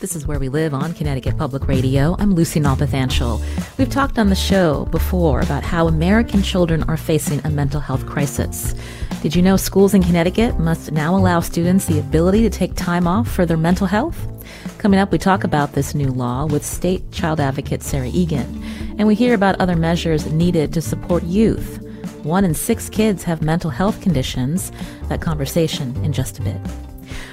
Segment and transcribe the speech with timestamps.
[0.00, 2.16] This is Where We Live on Connecticut Public Radio.
[2.18, 3.38] I'm Lucy Nalpathanchel.
[3.76, 8.06] We've talked on the show before about how American children are facing a mental health
[8.06, 8.74] crisis.
[9.20, 13.06] Did you know schools in Connecticut must now allow students the ability to take time
[13.06, 14.16] off for their mental health?
[14.78, 18.62] Coming up, we talk about this new law with state child advocate Sarah Eagan,
[18.98, 21.78] and we hear about other measures needed to support youth.
[22.22, 24.72] One in six kids have mental health conditions.
[25.10, 26.89] That conversation in just a bit.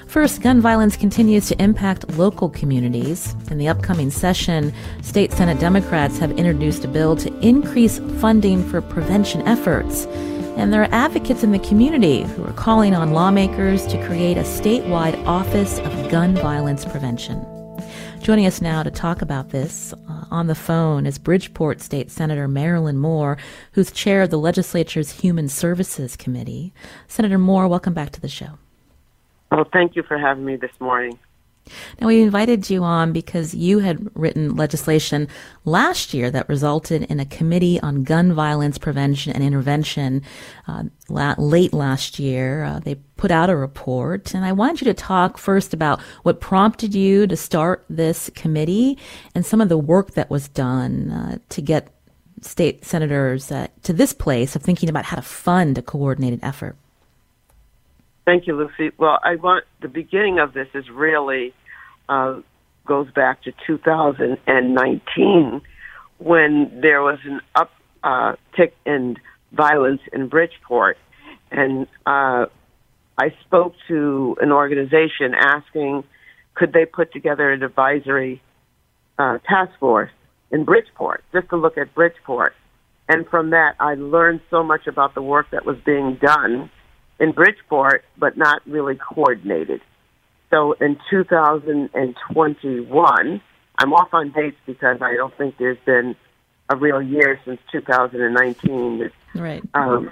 [0.08, 3.36] First, gun violence continues to impact local communities.
[3.52, 8.82] In the upcoming session, state Senate Democrats have introduced a bill to increase funding for
[8.82, 10.06] prevention efforts.
[10.56, 14.44] And there are advocates in the community who are calling on lawmakers to create a
[14.44, 17.46] statewide Office of Gun Violence Prevention.
[18.22, 22.48] Joining us now to talk about this uh, on the phone is Bridgeport State Senator
[22.48, 23.38] Marilyn Moore,
[23.74, 26.74] who's chair of the legislature's Human Services Committee.
[27.10, 28.58] Senator Moore, welcome back to the show.
[29.52, 31.18] Well, thank you for having me this morning.
[32.00, 35.28] Now, we invited you on because you had written legislation
[35.66, 40.22] last year that resulted in a committee on gun violence prevention and intervention
[40.68, 42.64] uh, la- late last year.
[42.64, 46.40] Uh, they put out a report, and I wanted you to talk first about what
[46.40, 48.98] prompted you to start this committee
[49.36, 51.90] and some of the work that was done uh, to get
[52.42, 56.78] state senators uh, to this place of thinking about how to fund a coordinated effort.
[58.28, 58.94] Thank you, Lucy.
[58.98, 61.54] Well, I want the beginning of this is really
[62.10, 62.42] uh,
[62.86, 65.62] goes back to 2019
[66.18, 69.16] when there was an uptick uh, in
[69.54, 70.98] violence in Bridgeport,
[71.52, 72.48] and uh,
[73.18, 76.04] I spoke to an organization asking
[76.54, 78.42] could they put together an advisory
[79.18, 80.12] uh, task force
[80.52, 82.54] in Bridgeport just to look at Bridgeport.
[83.08, 86.70] And from that, I learned so much about the work that was being done
[87.20, 89.82] in Bridgeport, but not really coordinated.
[90.50, 93.42] So in 2021,
[93.80, 96.16] I'm off on dates because I don't think there's been
[96.70, 99.10] a real year since 2019.
[99.36, 99.64] Right.
[99.74, 100.12] Um,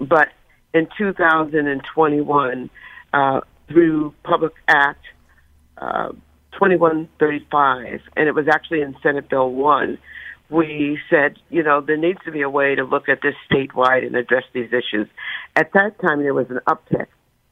[0.00, 0.28] but
[0.72, 2.70] in 2021,
[3.12, 5.04] uh, through Public Act
[5.78, 6.10] uh,
[6.52, 9.98] 2135, and it was actually in Senate Bill 1,
[10.54, 14.06] we said, you know, there needs to be a way to look at this statewide
[14.06, 15.08] and address these issues.
[15.56, 17.06] At that time, there was an uptick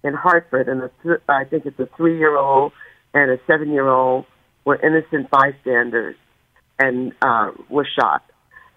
[0.05, 2.73] in Hartford, and th- I think it's a three-year-old
[3.13, 4.25] and a seven-year-old
[4.65, 6.17] were innocent bystanders
[6.79, 8.23] and uh, were shot.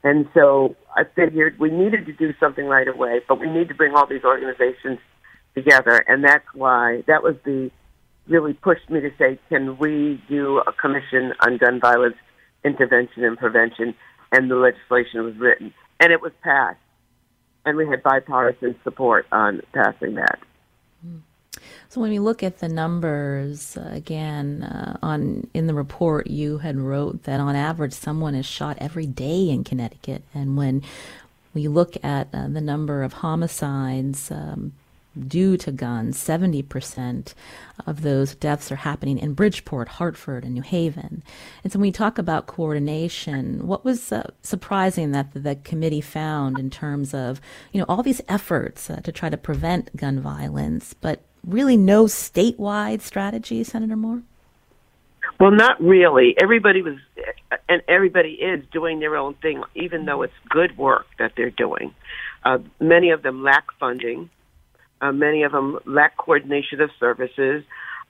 [0.04, 3.76] And so I figured we needed to do something right away, but we need to
[3.76, 5.00] bring all these organizations
[5.54, 7.72] together, and that's why that was the
[8.28, 12.16] really pushed me to say, can we do a commission on gun violence
[12.64, 13.94] intervention and prevention,
[14.36, 16.80] and the legislation was written, and it was passed,
[17.66, 20.40] and we had bipartisan support on passing that.
[21.88, 26.58] So when we look at the numbers uh, again uh, on in the report, you
[26.58, 30.84] had wrote that on average someone is shot every day in Connecticut, and when
[31.54, 34.74] we look at uh, the number of homicides, um,
[35.28, 36.18] due to guns.
[36.18, 37.34] 70%
[37.86, 41.24] of those deaths are happening in Bridgeport, Hartford, and New Haven.
[41.64, 46.02] And so when we talk about coordination, what was uh, surprising that the, the, committee
[46.02, 50.20] found in terms of, you know, all these efforts uh, to try to prevent gun
[50.20, 54.22] violence, but really no statewide strategy, Senator Moore?
[55.40, 56.36] Well, not really.
[56.42, 56.96] Everybody was,
[57.68, 61.94] and everybody is doing their own thing, even though it's good work that they're doing.
[62.44, 64.30] Uh, many of them lack funding.
[65.02, 67.64] Uh, many of them lack coordination of services.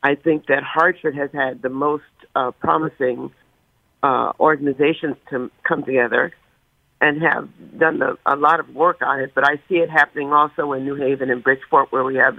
[0.03, 2.03] I think that Hartford has had the most
[2.35, 3.31] uh, promising
[4.03, 6.31] uh, organizations to come together
[7.01, 9.31] and have done the, a lot of work on it.
[9.33, 12.35] But I see it happening also in New Haven and Bridgeport, where we have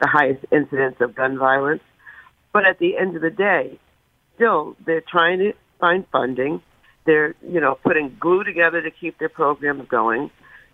[0.00, 1.82] the highest incidence of gun violence.
[2.52, 3.78] But at the end of the day,
[4.34, 6.62] still they're trying to find funding.
[7.06, 10.30] They're you know putting glue together to keep their programs going.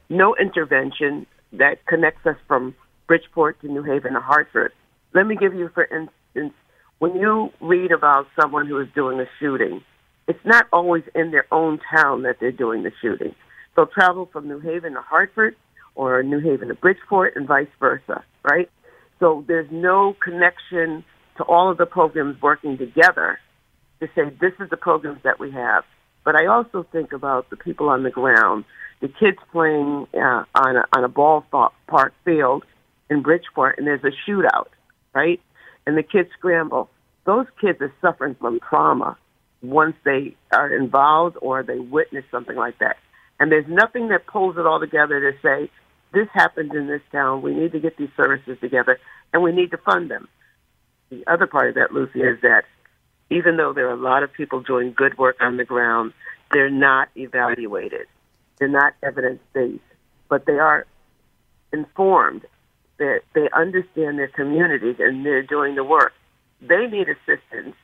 [0.08, 2.74] No intervention that connects us from
[3.06, 4.72] Bridgeport to New Haven to Hartford.
[5.14, 6.54] Let me give you, for instance,
[6.98, 9.82] when you read about someone who is doing a shooting,
[10.28, 13.34] it's not always in their own town that they're doing the shooting.
[13.74, 15.54] They'll travel from New Haven to Hartford,
[15.94, 18.70] or New Haven to Bridgeport and vice versa, right?
[19.18, 21.04] So there's no connection
[21.38, 23.38] to all of the programs working together
[24.00, 25.84] to say this is the programs that we have.
[26.24, 28.64] But I also think about the people on the ground,
[29.00, 31.44] the kids playing uh, on a, on a ball
[31.86, 32.64] park field
[33.10, 34.68] in Bridgeport, and there's a shootout,
[35.14, 35.40] right?
[35.86, 36.90] And the kids scramble.
[37.24, 39.16] Those kids are suffering from trauma
[39.62, 42.96] once they are involved or they witness something like that.
[43.38, 45.70] And there's nothing that pulls it all together to say,
[46.12, 47.42] this happened in this town.
[47.42, 48.98] We need to get these services together
[49.32, 50.28] and we need to fund them.
[51.10, 52.64] The other part of that, Lucy, is that
[53.30, 56.12] even though there are a lot of people doing good work on the ground,
[56.52, 58.06] they're not evaluated.
[58.58, 59.82] They're not evidence based,
[60.28, 60.86] but they are
[61.72, 62.46] informed.
[62.98, 66.12] That they understand their communities and they're doing the work.
[66.60, 67.76] They need assistance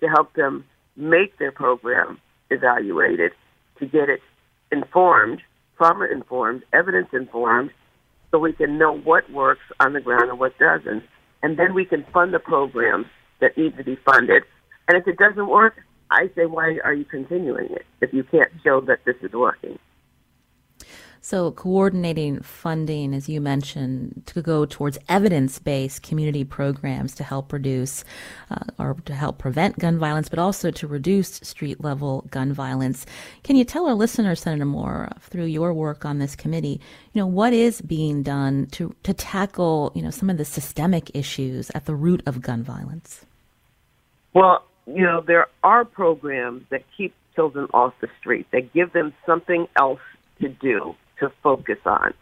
[0.00, 0.64] to help them
[0.96, 2.20] make their program
[2.50, 3.32] evaluated,
[3.78, 4.20] to get it
[4.70, 5.40] informed,
[5.76, 7.70] trauma informed, evidence informed,
[8.30, 11.02] so we can know what works on the ground and what doesn't.
[11.42, 13.06] And then we can fund the programs
[13.40, 14.42] that need to be funded.
[14.88, 15.74] And if it doesn't work,
[16.10, 19.78] I say, why are you continuing it if you can't show that this is working?
[21.24, 27.50] So, coordinating funding, as you mentioned, to go towards evidence based community programs to help
[27.50, 28.04] reduce
[28.50, 33.06] uh, or to help prevent gun violence, but also to reduce street level gun violence.
[33.42, 36.78] Can you tell our listeners, Senator Moore, through your work on this committee,
[37.14, 41.10] you know, what is being done to, to tackle, you know, some of the systemic
[41.14, 43.24] issues at the root of gun violence?
[44.34, 49.14] Well, you know, there are programs that keep children off the street, that give them
[49.24, 50.00] something else
[50.42, 50.94] to do
[51.28, 52.14] to focus on.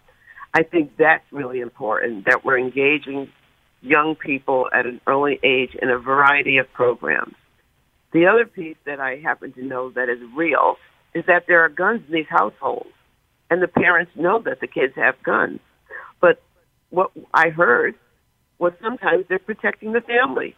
[0.54, 3.28] I think that's really important that we're engaging
[3.80, 7.34] young people at an early age in a variety of programs.
[8.12, 10.76] The other piece that I happen to know that is real
[11.14, 12.90] is that there are guns in these households,
[13.50, 15.60] and the parents know that the kids have guns.
[16.20, 16.42] But
[16.90, 17.94] what I heard
[18.58, 20.54] was sometimes they're protecting the family.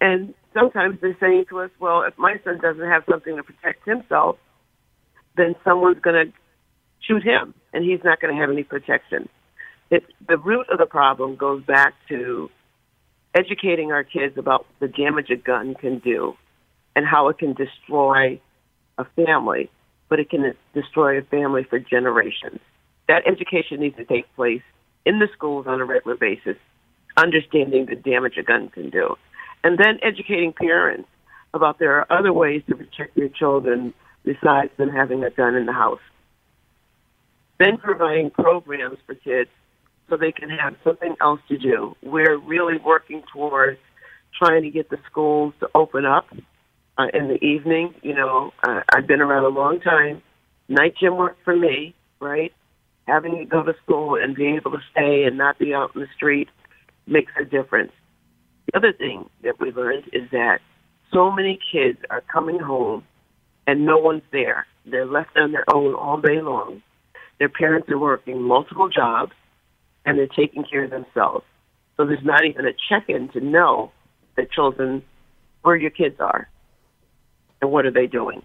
[0.00, 3.84] And sometimes they're saying to us, well, if my son doesn't have something to protect
[3.86, 4.36] himself,
[5.36, 6.32] then someone's going to
[7.06, 9.28] shoot him, and he's not going to have any protection.
[9.90, 12.50] It, the root of the problem goes back to
[13.34, 16.34] educating our kids about the damage a gun can do
[16.96, 18.40] and how it can destroy
[18.98, 19.70] a family,
[20.08, 22.60] but it can destroy a family for generations.
[23.06, 24.62] That education needs to take place
[25.06, 26.56] in the schools on a regular basis,
[27.16, 29.16] understanding the damage a gun can do.
[29.64, 31.08] And then educating parents
[31.54, 33.94] about there are other ways to protect your children
[34.24, 36.00] besides them having a gun in the house
[37.58, 39.50] then providing programs for kids
[40.08, 41.96] so they can have something else to do.
[42.02, 43.78] We're really working towards
[44.38, 46.26] trying to get the schools to open up
[46.96, 47.94] uh, in the evening.
[48.02, 50.22] You know, uh, I've been around a long time.
[50.68, 52.52] Night gym worked for me, right?
[53.06, 56.02] Having to go to school and being able to stay and not be out in
[56.02, 56.48] the street
[57.06, 57.92] makes a difference.
[58.66, 60.58] The other thing that we learned is that
[61.12, 63.04] so many kids are coming home
[63.66, 64.66] and no one's there.
[64.84, 66.82] They're left on their own all day long.
[67.38, 69.32] Their parents are working multiple jobs
[70.04, 71.44] and they're taking care of themselves.
[71.96, 73.92] So there's not even a check in to know
[74.36, 75.02] that children,
[75.62, 76.48] where your kids are
[77.60, 78.42] and what are they doing.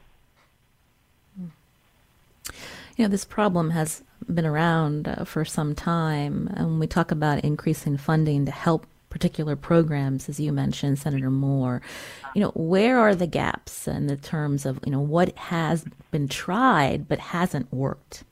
[2.95, 6.49] You know, this problem has been around uh, for some time.
[6.55, 11.29] And when we talk about increasing funding to help particular programs, as you mentioned, Senator
[11.29, 11.81] Moore,
[12.35, 16.27] you know, where are the gaps in the terms of, you know, what has been
[16.27, 18.23] tried but hasn't worked?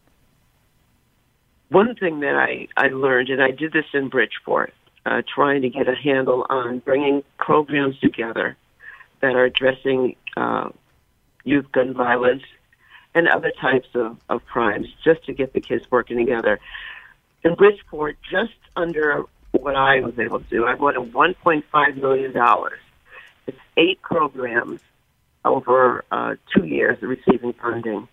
[1.71, 4.73] One thing that I, I learned, and I did this in Bridgeport,
[5.05, 8.57] uh, trying to get a handle on bringing programs together
[9.21, 10.69] that are addressing uh,
[11.45, 12.43] youth gun violence
[13.15, 16.59] and other types of, of crimes, just to get the kids working together.
[17.43, 22.33] In Bridgeport, just under what I was able to do, I wanted $1.5 million.
[23.47, 24.81] It's eight programs
[25.45, 28.09] over uh, two years receiving funding.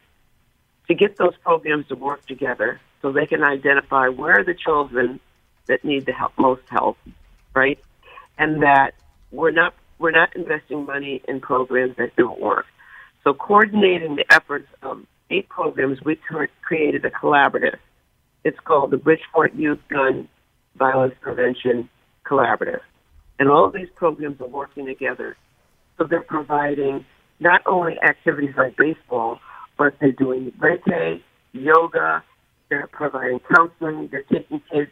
[0.86, 5.21] To get those programs to work together, so they can identify where are the children
[5.67, 6.99] that need the help, most help,
[7.55, 7.78] right?
[8.38, 8.95] And that
[9.31, 12.67] we're not we're not investing money in programs that don't work.
[13.25, 16.19] So coordinating the efforts of eight programs, we
[16.62, 17.78] created a collaborative.
[18.45, 20.28] It's called the Bridgeport Youth Gun
[20.76, 21.88] Violence Prevention
[22.25, 22.81] Collaborative.
[23.38, 25.37] And all of these programs are working together.
[25.97, 27.05] So they're providing
[27.40, 29.40] not only activities like baseball,
[29.76, 32.23] but they're doing reiki, yoga,
[32.68, 34.08] they're providing counseling.
[34.10, 34.90] They're taking kids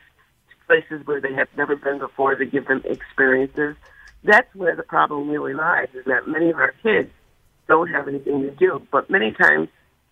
[0.50, 3.76] to places where they have never been before to give them experiences.
[4.24, 7.10] That's where the problem really lies, is that many of our kids
[7.68, 8.82] don't have anything to do.
[8.90, 9.68] But many times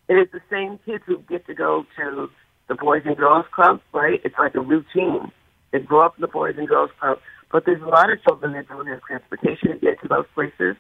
[0.09, 2.31] it is the same kids who get to go to
[2.69, 4.21] the Boys and Girls Club, right?
[4.25, 5.31] It's like a routine.
[5.73, 7.19] They grow up in the Boys and Girls Club,
[7.51, 10.77] but there's a lot of children that don't have transportation to get to those places.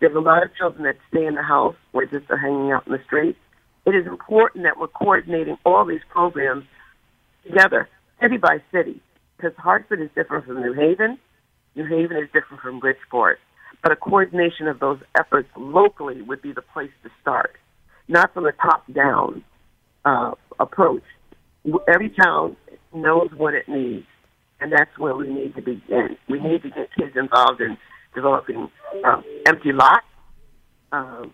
[0.00, 2.86] There's a lot of children that stay in the house or just are hanging out
[2.86, 3.36] in the street.
[3.88, 6.64] It is important that we're coordinating all these programs
[7.46, 7.88] together,
[8.20, 9.00] city by city,
[9.34, 11.16] because Hartford is different from New Haven.
[11.74, 13.38] New Haven is different from Bridgeport.
[13.82, 17.56] But a coordination of those efforts locally would be the place to start,
[18.08, 19.42] not from a top-down
[20.04, 21.04] uh, approach.
[21.88, 22.58] Every town
[22.92, 24.06] knows what it needs,
[24.60, 26.18] and that's where we need to begin.
[26.28, 27.78] We need to get kids involved in
[28.14, 28.68] developing
[29.02, 30.04] um, empty lots,
[30.92, 31.32] um,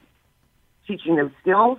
[0.86, 1.78] teaching them skills,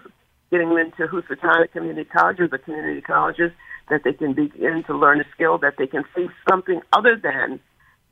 [0.56, 3.52] getting them into Housatonic Community College or the community colleges,
[3.90, 7.60] that they can begin to learn a skill, that they can see something other than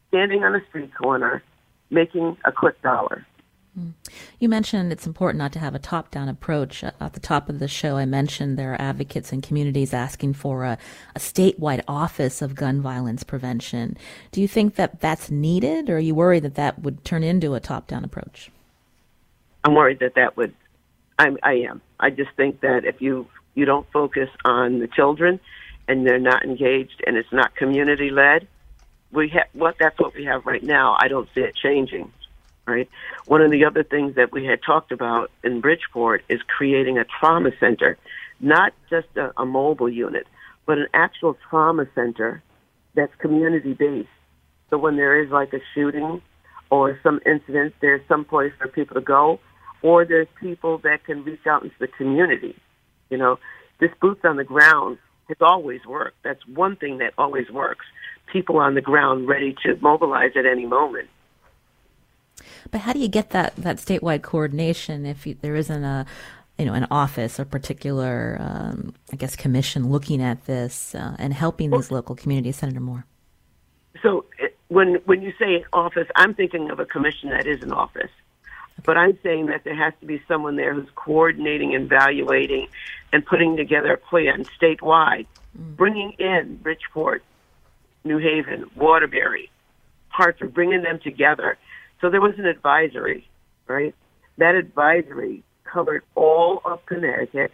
[0.10, 1.42] standing on a street corner
[1.90, 3.26] making a quick dollar.
[3.76, 3.92] Hmm.
[4.40, 6.84] You mentioned it's important not to have a top down approach.
[6.84, 10.66] At the top of the show, I mentioned there are advocates and communities asking for
[10.66, 10.78] a,
[11.16, 13.98] a, statewide office of gun violence prevention.
[14.32, 17.56] Do you think that that's needed, or are you worried that that would turn into
[17.56, 18.52] a top down approach?
[19.64, 20.54] I'm worried that that would.
[21.18, 21.82] I'm, I am.
[22.03, 25.39] I just think that if you you don't focus on the children
[25.88, 28.45] and they're not engaged and it's not community led,
[29.12, 30.98] we have what that's what we have right now.
[31.00, 32.12] I don't see it changing.
[32.65, 32.89] Right.
[33.25, 37.05] One of the other things that we had talked about in Bridgeport is creating a
[37.05, 37.98] trauma center,
[38.39, 40.27] not just a, a mobile unit,
[40.65, 42.41] but an actual trauma center
[42.95, 44.07] that's community based.
[44.69, 46.22] So when there is like a shooting
[46.69, 49.39] or some incident, there's some place for people to go,
[49.84, 52.56] or there's people that can reach out into the community.
[53.10, 53.38] You know,
[53.80, 54.98] this boots on the ground
[55.28, 56.18] has always worked.
[56.24, 57.86] That's one thing that always works.
[58.32, 61.10] People on the ground ready to mobilize at any moment.
[62.72, 66.06] But how do you get that, that statewide coordination if you, there isn't a
[66.58, 71.34] you know an office or particular um, I guess commission looking at this uh, and
[71.34, 73.06] helping these local communities, Senator Moore?
[74.02, 74.25] So
[74.68, 78.12] when when you say office, I'm thinking of a commission that is an office.
[78.84, 82.68] But I'm saying that there has to be someone there who's coordinating, evaluating,
[83.12, 85.27] and putting together a plan statewide,
[85.58, 85.77] mm.
[85.77, 87.24] bringing in Bridgeport,
[88.03, 89.50] New Haven, Waterbury,
[90.10, 91.58] Hartford, bringing them together.
[92.01, 93.27] So there was an advisory,
[93.68, 93.96] right?
[94.38, 97.51] That advisory covered all of Connecticut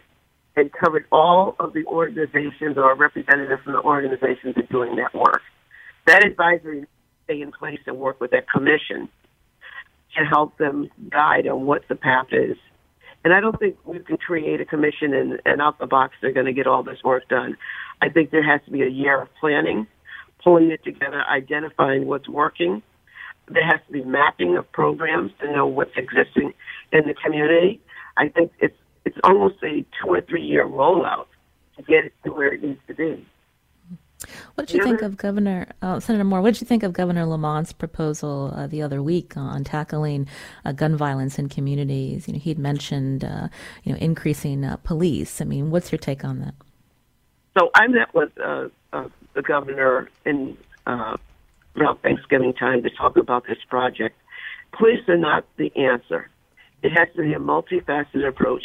[0.56, 5.14] and covered all of the organizations or representatives from the organizations that are doing that
[5.14, 5.42] work.
[6.06, 6.86] That advisory
[7.24, 9.08] stay in place and work with that commission
[10.16, 12.56] to help them guide on what the path is.
[13.24, 16.32] And I don't think we can create a commission and, and out the box they're
[16.32, 17.56] going to get all this work done.
[18.00, 19.86] I think there has to be a year of planning,
[20.42, 22.82] pulling it together, identifying what's working.
[23.48, 26.54] There has to be mapping of programs to know what's existing
[26.92, 27.80] in the community.
[28.16, 31.26] I think it's it's almost a two or three year rollout
[31.76, 33.26] to get it to where it needs to be.
[34.54, 36.42] What did you think of Governor uh, Senator Moore?
[36.42, 40.28] What did you think of Governor Lamont's proposal uh, the other week on tackling
[40.64, 42.28] uh, gun violence in communities?
[42.28, 43.48] You know, he'd mentioned uh,
[43.84, 45.40] you know increasing uh, police.
[45.40, 46.54] I mean, what's your take on that?
[47.58, 53.58] So I met with uh, the governor in around Thanksgiving time to talk about this
[53.68, 54.16] project.
[54.72, 56.28] Police are not the answer.
[56.82, 58.64] It has to be a multifaceted approach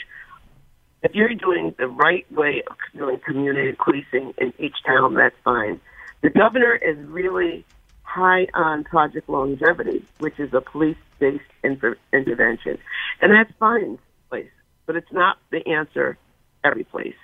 [1.05, 5.79] if you're doing the right way of doing community policing in each town, that's fine.
[6.23, 7.63] The governor is really
[8.01, 12.79] high on Project Longevity, which is a police-based inter- intervention,
[13.21, 14.49] and that's fine, place,
[14.87, 16.17] but it's not the answer
[16.63, 17.15] every place.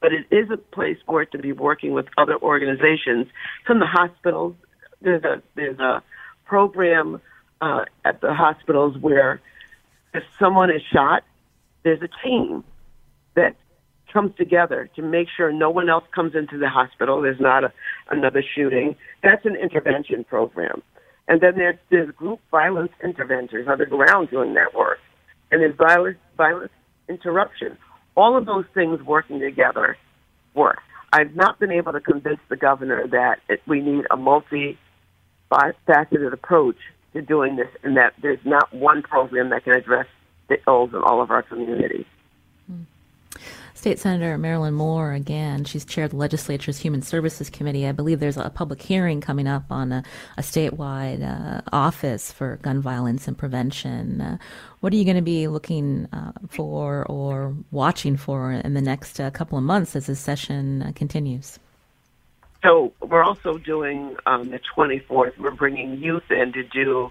[0.00, 3.26] But it is a place for it to be working with other organizations
[3.66, 4.54] from the hospitals.
[5.00, 6.04] There's a there's a
[6.44, 7.20] program
[7.60, 9.40] uh, at the hospitals where
[10.12, 11.24] if someone is shot,
[11.82, 12.62] there's a team
[13.34, 13.56] that
[14.12, 17.20] comes together to make sure no one else comes into the hospital.
[17.20, 17.72] There's not a,
[18.10, 18.96] another shooting.
[19.22, 20.82] That's an intervention program.
[21.26, 24.98] And then there's, there's group violence interventors on the ground doing that work.
[25.50, 26.72] And there's violence, violence
[27.08, 27.76] interruption.
[28.16, 29.96] All of those things working together
[30.54, 30.78] work.
[31.12, 36.76] I've not been able to convince the governor that it, we need a multi-faceted approach
[37.12, 40.06] to doing this and that there's not one program that can address
[40.48, 42.06] the ills in all of our communities.
[43.76, 47.88] State Senator Marilyn Moore, again, she's chaired the legislature's Human Services Committee.
[47.88, 50.04] I believe there's a public hearing coming up on a,
[50.38, 54.20] a statewide uh, office for gun violence and prevention.
[54.20, 54.38] Uh,
[54.78, 59.18] what are you going to be looking uh, for or watching for in the next
[59.18, 61.58] uh, couple of months as this session uh, continues?
[62.62, 67.10] So we're also doing um, the 24th, we're bringing youth in to do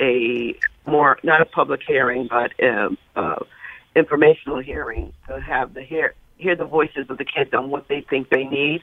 [0.00, 3.36] a more, not a public hearing, but um, uh,
[3.96, 8.00] informational hearing to have the hear, hear the voices of the kids on what they
[8.08, 8.82] think they need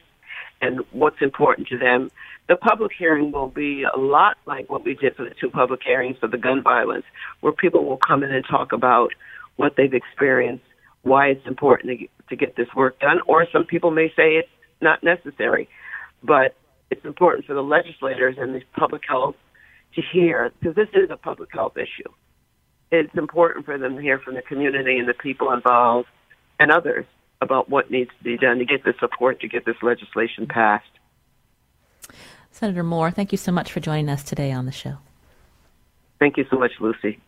[0.60, 2.10] and what's important to them.
[2.48, 5.80] The public hearing will be a lot like what we did for the two public
[5.84, 7.04] hearings for the gun violence,
[7.40, 9.12] where people will come in and talk about
[9.56, 10.64] what they've experienced,
[11.02, 14.48] why it's important to, to get this work done, or some people may say it's
[14.80, 15.68] not necessary.
[16.22, 16.54] But
[16.90, 19.36] it's important for the legislators and the public health
[19.94, 22.10] to hear, because this is a public health issue.
[22.90, 26.08] It's important for them to hear from the community and the people involved
[26.58, 27.04] and others
[27.40, 30.86] about what needs to be done to get the support to get this legislation passed.
[32.50, 34.96] Senator Moore, thank you so much for joining us today on the show.
[36.18, 37.20] Thank you so much, Lucy.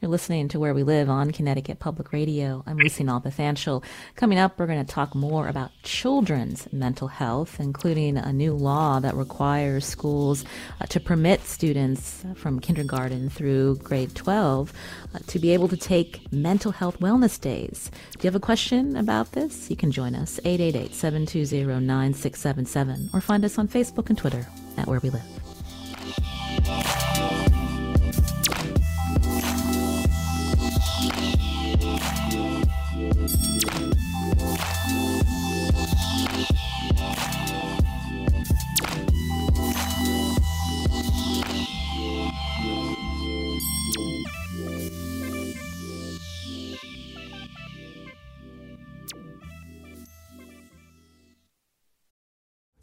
[0.00, 2.62] You're listening to Where We Live on Connecticut Public Radio.
[2.68, 3.82] I'm Lucy Nalpathanchel.
[4.14, 9.00] Coming up, we're going to talk more about children's mental health, including a new law
[9.00, 10.44] that requires schools
[10.80, 14.72] uh, to permit students from kindergarten through grade 12
[15.16, 17.90] uh, to be able to take mental health wellness days.
[18.18, 19.68] Do you have a question about this?
[19.68, 25.10] You can join us 888-720-9677 or find us on Facebook and Twitter at Where We
[25.10, 25.37] Live.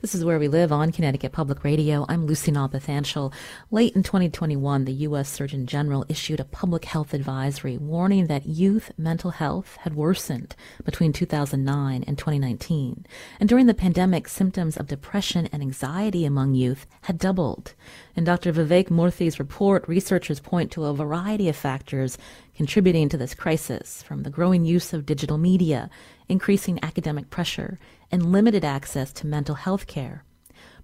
[0.00, 2.04] This is Where We Live on Connecticut Public Radio.
[2.08, 3.32] I'm Lucy Nalpathanchel.
[3.70, 5.28] Late in 2021, the U.S.
[5.28, 11.12] Surgeon General issued a public health advisory warning that youth mental health had worsened between
[11.12, 13.06] 2009 and 2019.
[13.40, 17.74] And during the pandemic, symptoms of depression and anxiety among youth had doubled.
[18.14, 18.52] In Dr.
[18.52, 22.18] Vivek Murthy's report, researchers point to a variety of factors
[22.56, 25.88] contributing to this crisis, from the growing use of digital media,
[26.32, 27.78] increasing academic pressure,
[28.10, 30.24] and limited access to mental health care.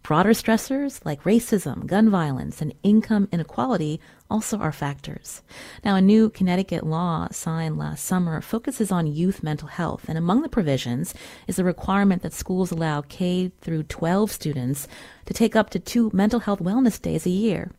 [0.02, 5.42] Broader stressors like racism, gun violence, and income inequality also are factors.
[5.84, 10.42] Now, a new Connecticut law signed last summer focuses on youth mental health, and among
[10.42, 11.14] the provisions
[11.46, 14.86] is a requirement that schools allow K through 12 students
[15.26, 17.72] to take up to two mental health wellness days a year.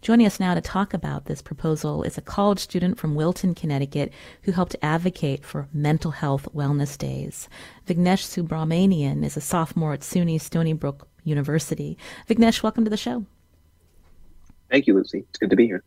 [0.00, 4.12] Joining us now to talk about this proposal is a college student from Wilton, Connecticut,
[4.42, 7.48] who helped advocate for mental health wellness days.
[7.86, 11.98] Vignesh Subramanian is a sophomore at SUNY Stony Brook University.
[12.28, 13.24] Vignesh, welcome to the show.
[14.70, 15.24] Thank you, Lucy.
[15.28, 15.82] It's good to be here.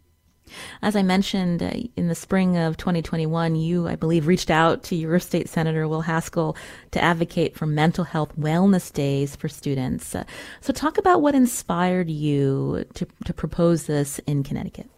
[0.82, 4.96] As I mentioned, uh, in the spring of 2021, you, I believe, reached out to
[4.96, 6.56] your state senator, Will Haskell,
[6.92, 10.16] to advocate for mental health wellness days for students.
[10.16, 10.24] Uh,
[10.60, 14.90] so, talk about what inspired you to, to propose this in Connecticut.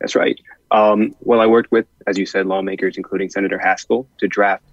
[0.00, 0.38] That's right.
[0.70, 4.64] Um, well, I worked with, as you said, lawmakers, including Senator Haskell, to draft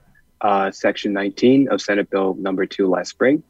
[0.42, 3.44] uh, Section 19 of Senate Bill number 2 last spring,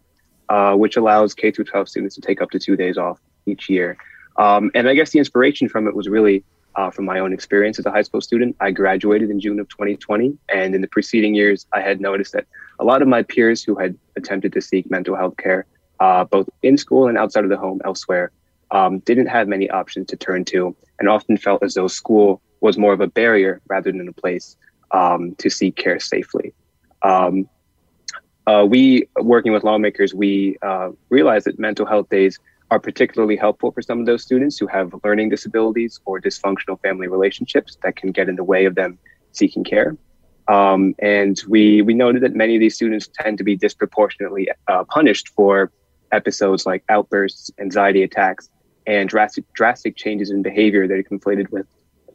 [0.49, 3.69] uh, which allows K through 12 students to take up to two days off each
[3.69, 3.97] year
[4.39, 6.43] um, and I guess the inspiration from it was really
[6.75, 8.55] uh, from my own experience as a high school student.
[8.61, 12.45] I graduated in June of 2020, and in the preceding years, I had noticed that
[12.79, 15.65] a lot of my peers who had attempted to seek mental health care,
[15.99, 18.31] uh, both in school and outside of the home elsewhere,
[18.71, 22.77] um, didn't have many options to turn to, and often felt as though school was
[22.77, 24.55] more of a barrier rather than a place
[24.91, 26.53] um, to seek care safely.
[27.01, 27.49] Um,
[28.47, 32.39] uh, we, working with lawmakers, we uh, realized that mental health days
[32.71, 37.07] are particularly helpful for some of those students who have learning disabilities or dysfunctional family
[37.07, 38.97] relationships that can get in the way of them
[39.31, 39.97] seeking care.
[40.47, 44.83] Um, and we we noted that many of these students tend to be disproportionately uh,
[44.85, 45.71] punished for
[46.11, 48.49] episodes like outbursts, anxiety attacks,
[48.87, 51.67] and drastic drastic changes in behavior that are conflated with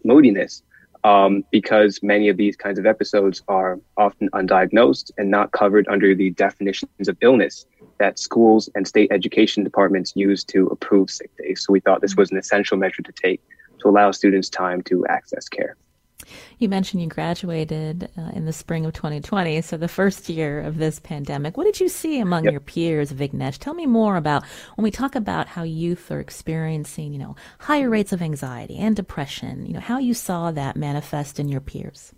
[0.04, 0.62] moodiness,
[1.04, 6.14] um, because many of these kinds of episodes are often undiagnosed and not covered under
[6.14, 7.66] the definitions of illness
[7.98, 11.64] that schools and state education departments use to approve sick days.
[11.64, 13.40] So we thought this was an essential measure to take
[13.80, 15.76] to allow students time to access care.
[16.58, 20.78] You mentioned you graduated uh, in the spring of 2020, so the first year of
[20.78, 21.56] this pandemic.
[21.56, 22.52] What did you see among yep.
[22.52, 23.58] your peers, Vignesh?
[23.58, 24.44] Tell me more about
[24.76, 28.94] when we talk about how youth are experiencing, you know, higher rates of anxiety and
[28.94, 29.66] depression.
[29.66, 32.12] You know, how you saw that manifest in your peers.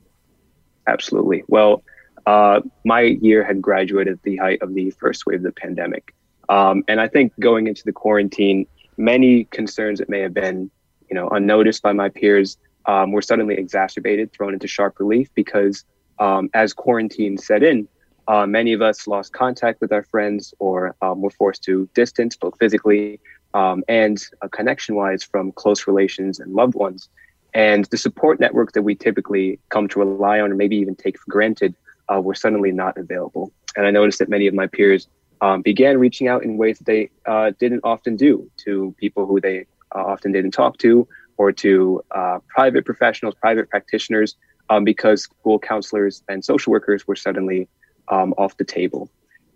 [0.87, 1.43] Absolutely.
[1.49, 1.83] Well,
[2.27, 6.15] uh, my year had graduated at the height of the first wave of the pandemic,
[6.49, 10.71] um, and I think going into the quarantine, many concerns that may have been,
[11.11, 15.85] you know, unnoticed by my peers um, were suddenly exacerbated, thrown into sharp relief because
[16.19, 17.89] um, as quarantine set in,
[18.29, 22.37] uh, many of us lost contact with our friends or um, were forced to distance,
[22.37, 23.21] both physically
[23.55, 27.09] um, and uh, connection wise, from close relations and loved ones.
[27.55, 31.19] And the support network that we typically come to rely on or maybe even take
[31.19, 31.75] for granted
[32.13, 33.53] uh, were suddenly not available.
[33.77, 35.09] And I noticed that many of my peers
[35.41, 39.41] um, began reaching out in ways that they uh, didn't often do to people who
[39.41, 44.37] they uh, often didn't talk to or to uh, private professionals, private practitioners,
[44.71, 47.69] um, because school counselors and social workers were suddenly
[48.09, 49.11] um, off the table.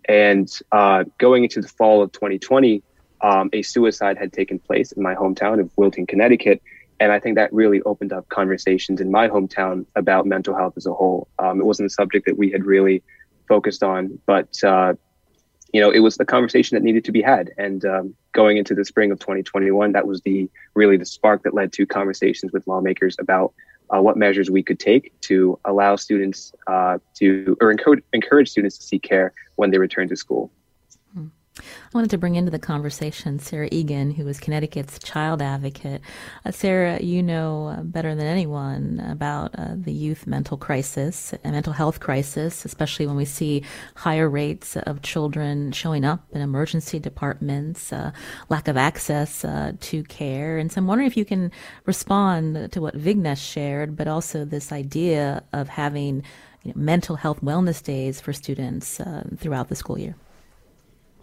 [0.05, 2.83] And uh, going into the fall of 2020,
[3.21, 6.61] um, a suicide had taken place in my hometown of Wilton, Connecticut.
[6.99, 10.85] And I think that really opened up conversations in my hometown about mental health as
[10.85, 11.27] a whole.
[11.39, 13.03] Um, it wasn't a subject that we had really
[13.47, 14.93] focused on, but uh,
[15.73, 17.51] you know, it was the conversation that needed to be had.
[17.57, 21.53] And um, going into the spring of 2021, that was the really the spark that
[21.53, 23.53] led to conversations with lawmakers about
[23.89, 28.77] uh, what measures we could take to allow students uh, to or encourage, encourage students
[28.77, 30.51] to seek care when they return to school.
[31.59, 36.01] I wanted to bring into the conversation Sarah Eagan, who is Connecticut's child advocate.
[36.45, 41.51] Uh, Sarah, you know uh, better than anyone about uh, the youth mental crisis and
[41.51, 43.63] mental health crisis, especially when we see
[43.95, 48.11] higher rates of children showing up in emergency departments, uh,
[48.47, 50.57] lack of access uh, to care.
[50.57, 51.51] And so I'm wondering if you can
[51.85, 56.23] respond to what Vignesh shared, but also this idea of having
[56.63, 60.15] you know, mental health wellness days for students uh, throughout the school year.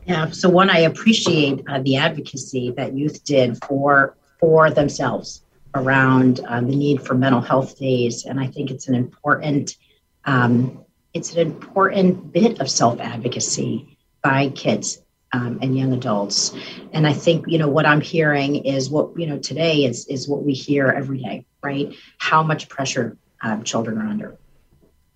[0.09, 0.31] Yeah.
[0.31, 5.43] So one, I appreciate uh, the advocacy that youth did for for themselves
[5.75, 9.77] around uh, the need for mental health days, and I think it's an important
[10.25, 15.03] um, it's an important bit of self advocacy by kids
[15.35, 16.55] um, and young adults.
[16.95, 20.27] And I think you know what I'm hearing is what you know today is is
[20.27, 21.95] what we hear every day, right?
[22.17, 24.39] How much pressure um, children are under,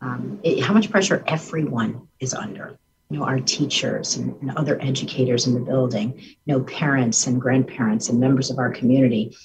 [0.02, 2.78] um, it, how much pressure everyone is under
[3.18, 8.09] know, our teachers and, and, other educators in the building, you know, parents and grandparents
[8.09, 9.37] and members of our community.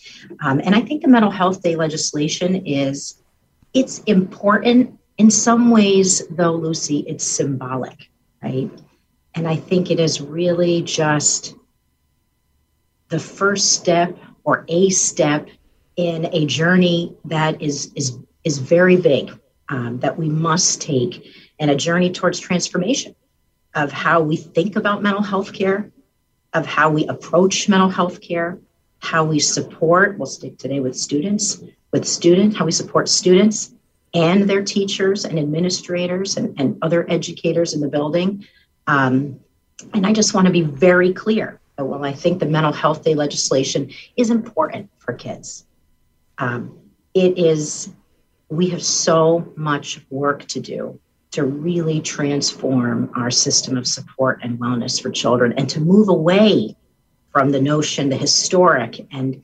[0.41, 3.21] Um, and I think the mental health day legislation is
[3.73, 8.09] it's important in some ways, though, Lucy, it's symbolic,
[8.43, 8.69] right?
[9.35, 11.55] And I think it is really just
[13.09, 15.47] the first step or a step
[15.95, 19.31] in a journey that is is is very big
[19.69, 21.25] um, that we must take
[21.59, 23.15] and a journey towards transformation
[23.77, 25.91] of how we think about mental health care,
[26.53, 28.59] of how we approach mental health care,
[28.99, 31.61] how we support, we'll stick today with students,
[31.93, 33.73] with students, how we support students
[34.15, 38.43] and their teachers and administrators and, and other educators in the building.
[38.87, 39.39] Um,
[39.93, 43.03] and I just want to be very clear that while I think the mental health
[43.03, 45.67] day legislation is important for kids,
[46.39, 46.79] um,
[47.13, 47.93] it is,
[48.49, 50.99] we have so much work to do
[51.37, 56.75] to really transform our system of support and wellness for children and to move away
[57.31, 59.43] from the notion, the historic and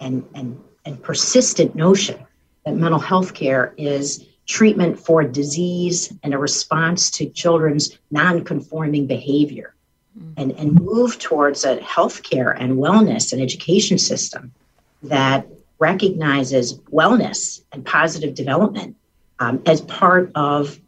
[0.00, 2.18] and and, and persistent notion
[2.64, 9.74] that mental health care is treatment for disease and a response to children's non-conforming behavior
[10.18, 10.32] mm-hmm.
[10.38, 14.50] and, and move towards a healthcare and wellness and education system
[15.02, 15.46] that
[15.78, 18.96] recognizes wellness and positive development
[19.40, 20.80] um, as part of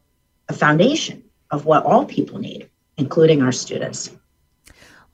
[0.48, 4.11] a foundation of what all people need, including our students.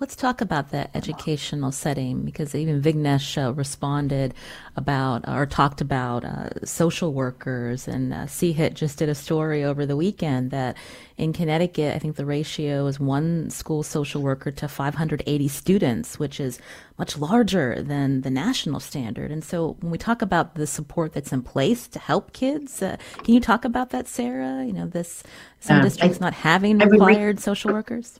[0.02, 4.34] Let's talk about the educational setting because even Vignesh uh, responded
[4.74, 9.86] about or talked about uh, social workers, and uh, CHIT just did a story over
[9.86, 10.76] the weekend that
[11.16, 16.40] in Connecticut, I think the ratio is one school social worker to 580 students, which
[16.40, 16.58] is
[16.98, 19.30] much larger than the national standard.
[19.30, 22.96] And so, when we talk about the support that's in place to help kids, uh,
[23.22, 24.64] can you talk about that, Sarah?
[24.64, 25.22] You know, this
[25.60, 28.18] some districts I, not having required social workers.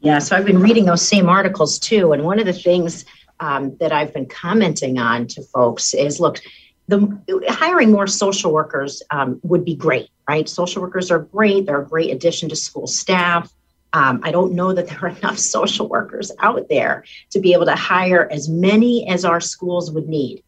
[0.00, 2.12] Yeah, so I've been reading those same articles too.
[2.12, 3.04] And one of the things
[3.40, 6.40] um, that I've been commenting on to folks is look,
[6.88, 10.48] the hiring more social workers um, would be great, right?
[10.48, 13.52] Social workers are great; they're a great addition to school staff.
[13.92, 17.66] Um, I don't know that there are enough social workers out there to be able
[17.66, 20.44] to hire as many as our schools would need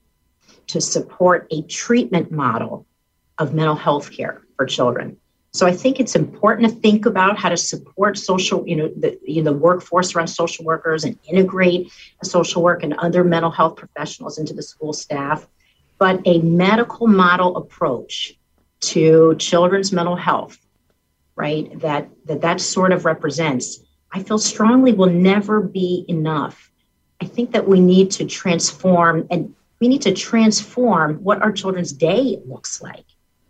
[0.69, 2.87] to support a treatment model
[3.39, 5.17] of mental health care for children.
[5.59, 9.19] So I think it's important to think about how to support social, you know, the
[9.27, 11.91] you know, workforce around social workers and integrate
[12.23, 15.49] social work and other mental health professionals into the school staff.
[15.99, 18.39] But a medical model approach
[18.93, 20.57] to children's mental health,
[21.35, 21.77] right?
[21.81, 23.81] That that that sort of represents,
[24.13, 26.71] I feel strongly will never be enough.
[27.21, 31.93] I think that we need to transform and we need to transform what our children's
[31.93, 33.07] day looks like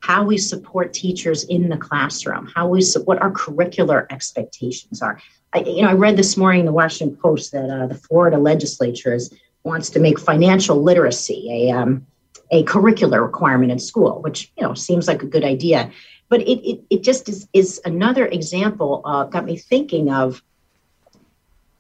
[0.09, 5.21] how we support teachers in the classroom, how we what our curricular expectations are.
[5.53, 8.39] I, you know, I read this morning in the Washington Post that uh, the Florida
[8.39, 9.31] legislature is,
[9.65, 12.07] wants to make financial literacy a um,
[12.51, 15.91] a curricular requirement in school, which you know seems like a good idea.
[16.31, 19.03] But it it, it just is, is another example.
[19.05, 20.43] Uh, got me thinking of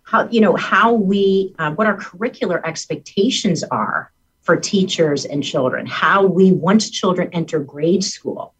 [0.03, 4.12] how you know how we uh, what our curricular expectations are
[4.49, 8.55] for teachers and children, how we, once children enter grade school,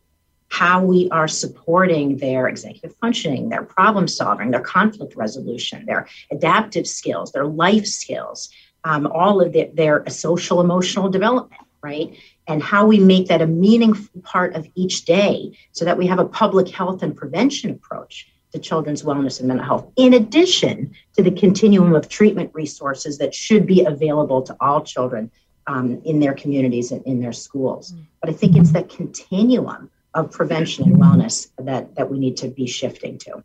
[0.49, 6.87] how we are supporting their executive functioning, their problem solving, their conflict resolution, their adaptive
[6.87, 8.51] skills, their life skills,
[8.85, 12.15] um, all of the, their social emotional development, right?
[12.47, 16.19] And how we make that a meaningful part of each day so that we have
[16.19, 21.23] a public health and prevention approach to children's wellness and mental health, in addition to
[21.23, 25.31] the continuum of treatment resources that should be available to all children
[25.69, 27.95] um, in their communities and in their schools.
[28.21, 32.49] But I think it's that continuum of prevention and wellness that, that we need to
[32.49, 33.45] be shifting to.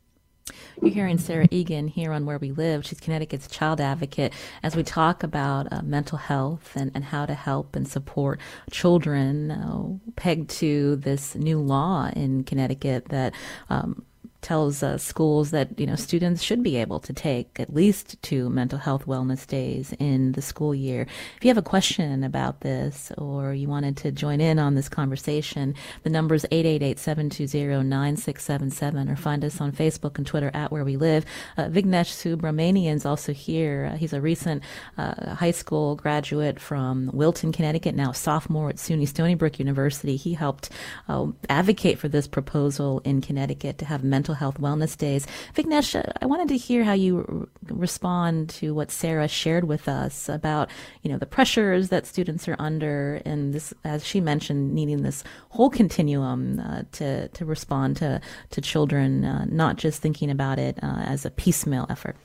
[0.81, 2.85] You're hearing Sarah Eagan here on Where We Live.
[2.85, 4.33] She's Connecticut's child advocate
[4.63, 8.39] as we talk about uh, mental health and, and how to help and support
[8.71, 13.33] children uh, pegged to this new law in Connecticut that
[13.69, 14.03] um,
[14.43, 18.49] tells uh, schools that you know students should be able to take at least two
[18.49, 21.07] mental health wellness days in the school year.
[21.37, 24.89] If you have a question about this or you wanted to join in on this
[24.89, 30.97] conversation, the number is 888-720-9677 or find us on Facebook and Twitter at Where We
[30.97, 31.25] Live.
[31.57, 33.91] Uh, Vignesh Subramanian is also here.
[33.93, 34.63] Uh, he's a recent
[34.97, 40.15] uh, high school graduate from Wilton, Connecticut, now sophomore at SUNY Stony Brook University.
[40.15, 40.69] He helped
[41.07, 45.27] uh, advocate for this proposal in Connecticut to have mental mental health wellness days.
[45.53, 50.69] Vignesh, I wanted to hear how you respond to what Sarah shared with us about,
[51.01, 55.23] you know, the pressures that students are under and this, as she mentioned, needing this
[55.49, 60.79] whole continuum uh, to, to respond to, to children, uh, not just thinking about it
[60.81, 62.15] uh, as a piecemeal effort.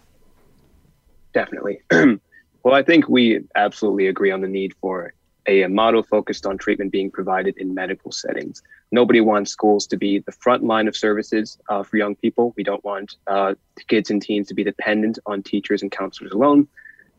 [1.35, 1.81] Definitely.
[1.91, 5.13] well, I think we absolutely agree on the need for
[5.49, 8.63] a model focused on treatment being provided in medical settings.
[8.93, 12.53] Nobody wants schools to be the front line of services uh, for young people.
[12.57, 13.55] We don't want uh,
[13.89, 16.69] kids and teens to be dependent on teachers and counselors alone.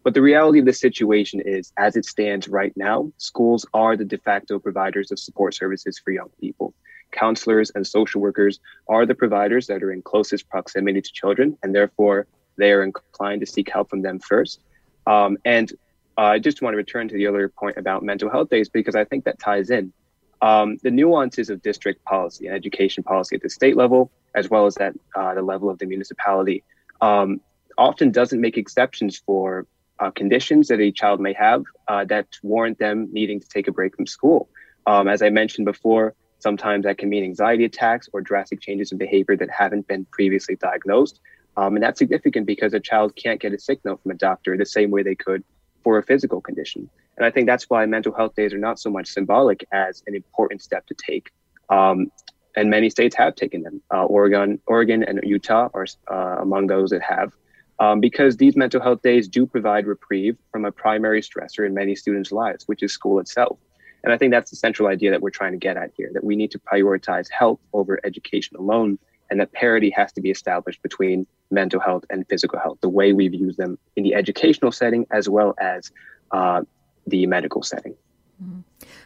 [0.04, 4.06] But the reality of the situation is, as it stands right now, schools are the
[4.06, 6.74] de facto providers of support services for young people.
[7.12, 11.74] Counselors and social workers are the providers that are in closest proximity to children, and
[11.74, 14.62] therefore they are inclined to seek help from them first.
[15.08, 15.74] Um, and
[16.20, 18.94] uh, I just want to return to the earlier point about mental health days because
[18.94, 19.94] I think that ties in.
[20.42, 24.66] Um, the nuances of district policy and education policy at the state level, as well
[24.66, 26.66] as at uh, the level of the municipality,
[27.00, 27.40] um,
[27.78, 29.66] often doesn't make exceptions for
[30.02, 33.72] uh, conditions that a child may have uh, that warrant them needing to take a
[33.72, 34.50] break from school.
[34.88, 38.98] Um, as I mentioned before, sometimes that can mean anxiety attacks or drastic changes in
[38.98, 41.22] behavior that haven't been previously diagnosed.
[41.56, 44.58] Um, and that's significant because a child can't get a sick note from a doctor
[44.58, 45.46] the same way they could
[45.84, 46.90] for a physical condition.
[47.18, 50.16] And I think that's why mental health days are not so much symbolic as an
[50.16, 51.32] important step to take.
[51.70, 52.12] Um,
[52.56, 53.82] and many states have taken them.
[53.94, 57.32] Uh, Oregon, Oregon, and Utah are uh, among those that have,
[57.80, 61.96] um, because these mental health days do provide reprieve from a primary stressor in many
[61.96, 63.58] students' lives, which is school itself.
[64.04, 66.24] And I think that's the central idea that we're trying to get at here: that
[66.24, 68.98] we need to prioritize health over education alone,
[69.30, 73.14] and that parity has to be established between mental health and physical health, the way
[73.14, 75.92] we've used them in the educational setting as well as
[76.32, 76.62] uh,
[77.08, 77.96] the medical setting.
[78.44, 78.60] Mm-hmm.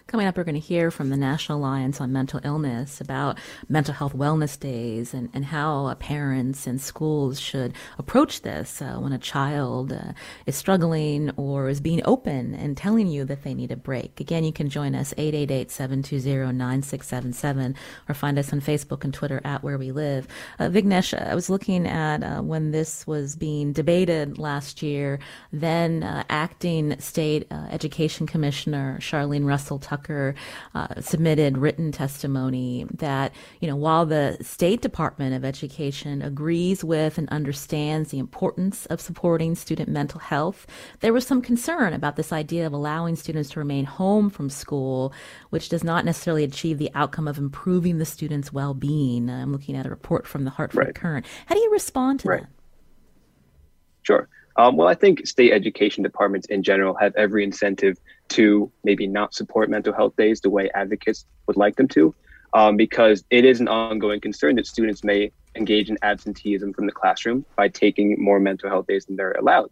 [0.05, 3.95] Coming up, we're going to hear from the National Alliance on Mental Illness about mental
[3.95, 9.11] health wellness days and, and how uh, parents and schools should approach this uh, when
[9.11, 10.13] a child uh,
[10.45, 14.19] is struggling or is being open and telling you that they need a break.
[14.19, 17.75] Again, you can join us 888-720-9677
[18.07, 20.27] or find us on Facebook and Twitter at Where We Live.
[20.59, 25.17] Uh, Vignesh, I was looking at uh, when this was being debated last year,
[25.51, 30.35] then acting state education commissioner Charlene Russell Russell Tucker
[30.75, 37.17] uh, submitted written testimony that, you know, while the State Department of Education agrees with
[37.17, 40.67] and understands the importance of supporting student mental health,
[40.99, 45.13] there was some concern about this idea of allowing students to remain home from school,
[45.49, 49.29] which does not necessarily achieve the outcome of improving the student's well being.
[49.29, 50.95] I'm looking at a report from the Hartford right.
[50.95, 51.25] Courant.
[51.45, 52.41] How do you respond to right.
[52.41, 52.49] that?
[54.01, 54.27] Sure.
[54.55, 57.97] Um, well, I think state education departments in general have every incentive
[58.29, 62.13] to maybe not support mental health days the way advocates would like them to,
[62.53, 66.91] um, because it is an ongoing concern that students may engage in absenteeism from the
[66.91, 69.69] classroom by taking more mental health days than they're allowed.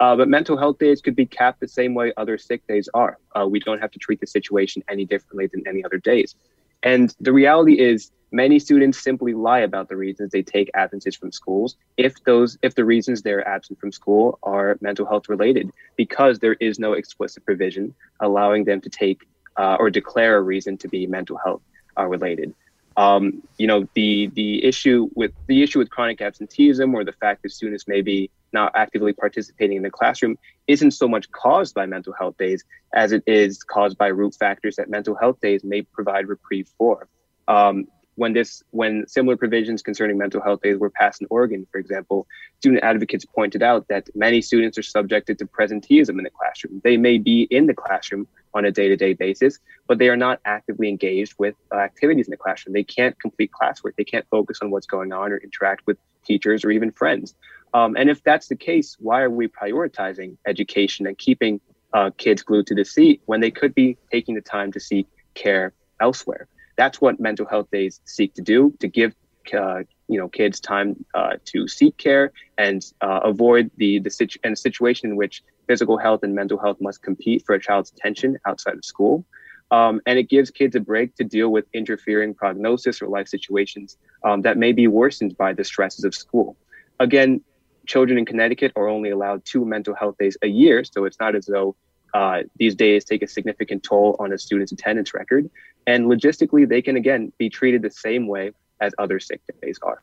[0.00, 3.18] Uh, but mental health days could be capped the same way other sick days are.
[3.34, 6.34] Uh, we don't have to treat the situation any differently than any other days.
[6.82, 11.30] And the reality is, many students simply lie about the reasons they take absences from
[11.30, 16.40] schools if those if the reasons they're absent from school are mental health related because
[16.40, 19.20] there is no explicit provision allowing them to take
[19.56, 21.62] uh, or declare a reason to be mental health
[21.96, 22.52] uh, related.
[22.96, 27.42] Um, you know the the issue with the issue with chronic absenteeism or the fact
[27.42, 31.86] that students may be not actively participating in the classroom isn't so much caused by
[31.86, 35.82] mental health days as it is caused by root factors that mental health days may
[35.82, 37.08] provide reprieve for.
[37.48, 41.78] Um, when this when similar provisions concerning mental health days were passed in Oregon, for
[41.78, 42.26] example,
[42.58, 46.80] student advocates pointed out that many students are subjected to presenteeism in the classroom.
[46.84, 50.88] They may be in the classroom on a day-to-day basis, but they are not actively
[50.88, 52.72] engaged with uh, activities in the classroom.
[52.72, 53.96] They can't complete classwork.
[53.96, 57.34] They can't focus on what's going on or interact with teachers or even friends.
[57.74, 61.60] Um, and if that's the case, why are we prioritizing education and keeping
[61.92, 65.08] uh, kids glued to the seat when they could be taking the time to seek
[65.34, 66.46] care elsewhere?
[66.76, 69.14] That's what mental health days seek to do to give
[69.52, 74.38] uh, you know kids time uh, to seek care and uh, avoid the the situ-
[74.44, 78.38] and situation in which physical health and mental health must compete for a child's attention
[78.46, 79.24] outside of school.
[79.70, 83.96] Um, and it gives kids a break to deal with interfering prognosis or life situations
[84.22, 86.56] um, that may be worsened by the stresses of school.
[87.00, 87.40] Again,
[87.86, 91.34] children in Connecticut are only allowed two mental health days a year, so it's not
[91.34, 91.76] as though
[92.14, 95.50] uh, these days take a significant toll on a student's attendance record.
[95.86, 100.02] And logistically, they can again be treated the same way as other sick days are.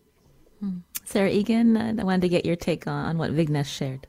[0.59, 0.79] Hmm.
[1.05, 4.07] Sarah Eagan, I wanted to get your take on what Vignesh shared.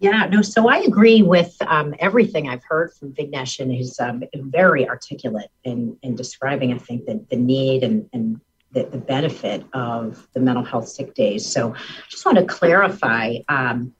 [0.00, 4.22] Yeah, no, so I agree with um, everything I've heard from Vignesh, and he's um,
[4.34, 8.40] very articulate in, in describing, I think, the, the need and, and
[8.70, 11.44] the, the benefit of the mental health sick days.
[11.50, 13.92] So I just want to clarify um,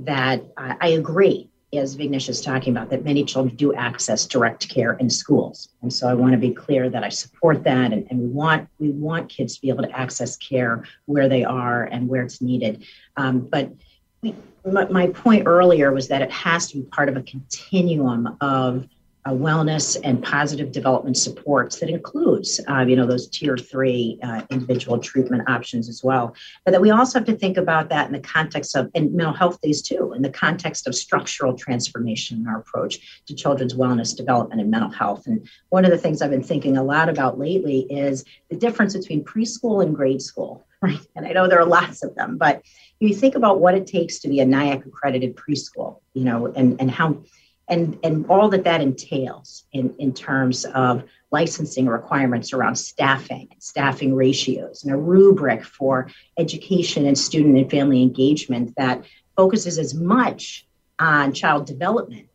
[0.00, 1.48] that I, I agree
[1.78, 5.70] as Vignesh is talking about, that many children do access direct care in schools.
[5.82, 8.68] And so I want to be clear that I support that and, and we want
[8.78, 12.40] we want kids to be able to access care where they are and where it's
[12.40, 12.84] needed.
[13.16, 13.72] Um, but
[14.22, 14.34] we,
[14.64, 18.86] my, my point earlier was that it has to be part of a continuum of
[19.26, 24.42] uh, wellness and positive development supports that includes, uh, you know, those tier three uh,
[24.50, 26.34] individual treatment options as well.
[26.64, 29.32] But that we also have to think about that in the context of, and mental
[29.32, 34.14] health days too, in the context of structural transformation in our approach to children's wellness,
[34.14, 35.26] development, and mental health.
[35.26, 38.94] And one of the things I've been thinking a lot about lately is the difference
[38.94, 40.64] between preschool and grade school.
[40.84, 41.00] Right.
[41.16, 42.60] And I know there are lots of them, but
[43.00, 46.78] you think about what it takes to be a NAEYC accredited preschool, you know, and,
[46.78, 47.22] and how
[47.68, 53.62] and, and all that that entails in, in terms of licensing requirements around staffing and
[53.62, 59.04] staffing ratios and a rubric for education and student and family engagement that
[59.36, 60.66] focuses as much
[60.98, 62.28] on child development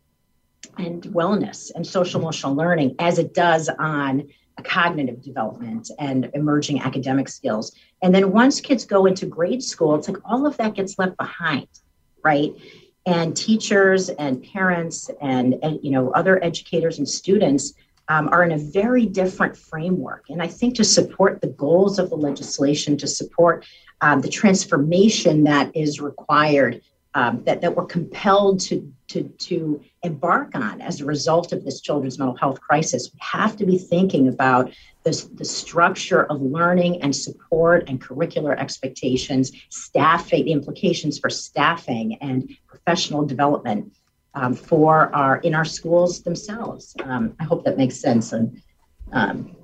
[0.77, 2.25] and wellness and social mm-hmm.
[2.25, 4.27] emotional learning as it does on
[4.63, 7.73] cognitive development and emerging academic skills.
[8.01, 11.17] And then once kids go into grade school, it's like all of that gets left
[11.17, 11.67] behind,
[12.23, 12.53] right?
[13.05, 17.73] And teachers and parents and, and you know other educators and students
[18.07, 22.09] um, are in a very different framework and i think to support the goals of
[22.09, 23.65] the legislation to support
[24.01, 26.81] um, the transformation that is required
[27.15, 31.81] um, that, that we're compelled to, to, to embark on as a result of this
[31.81, 33.09] children's mental health crisis.
[33.11, 34.71] We have to be thinking about
[35.03, 42.17] this, the structure of learning and support and curricular expectations, staffing, the implications for staffing
[42.21, 42.55] and
[42.89, 43.95] professional development
[44.33, 46.95] um, for our in our schools themselves.
[47.03, 48.33] Um, I hope that makes sense.
[48.33, 48.59] And
[49.11, 49.55] um,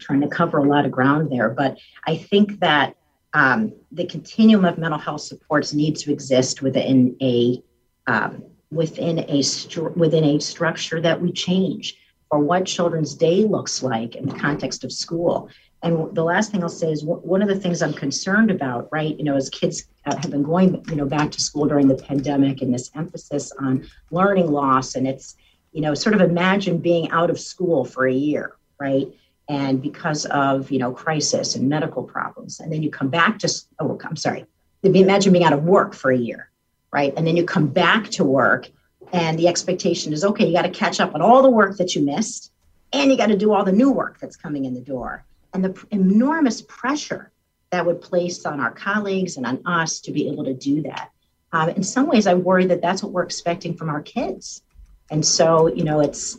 [0.00, 1.78] trying to cover a lot of ground there, but
[2.08, 2.96] I think that
[3.34, 7.62] um, the continuum of mental health supports needs to exist within a
[8.08, 8.42] um,
[8.72, 11.94] within a stru- within a structure that we change
[12.28, 15.48] for what children's day looks like in the context of school.
[15.82, 19.16] And the last thing I'll say is one of the things I'm concerned about, right?
[19.16, 21.94] You know, as kids uh, have been going, you know, back to school during the
[21.94, 25.36] pandemic and this emphasis on learning loss, and it's
[25.72, 29.06] you know, sort of imagine being out of school for a year, right?
[29.48, 32.60] And because of, you know, crisis and medical problems.
[32.60, 34.46] And then you come back to, oh, I'm sorry,
[34.82, 36.50] imagine being out of work for a year,
[36.92, 37.12] right?
[37.16, 38.68] And then you come back to work
[39.12, 41.94] and the expectation is, okay, you got to catch up on all the work that
[41.94, 42.52] you missed
[42.92, 45.24] and you got to do all the new work that's coming in the door.
[45.52, 47.32] And the enormous pressure
[47.70, 51.10] that would place on our colleagues and on us to be able to do that.
[51.52, 54.62] Um, in some ways, I worry that that's what we're expecting from our kids.
[55.10, 56.38] And so, you know, it's,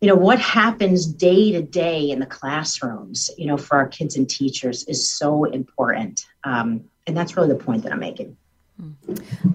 [0.00, 4.16] you know, what happens day to day in the classrooms, you know, for our kids
[4.16, 6.26] and teachers is so important.
[6.44, 8.36] Um, and that's really the point that I'm making.
[8.80, 8.92] Hmm.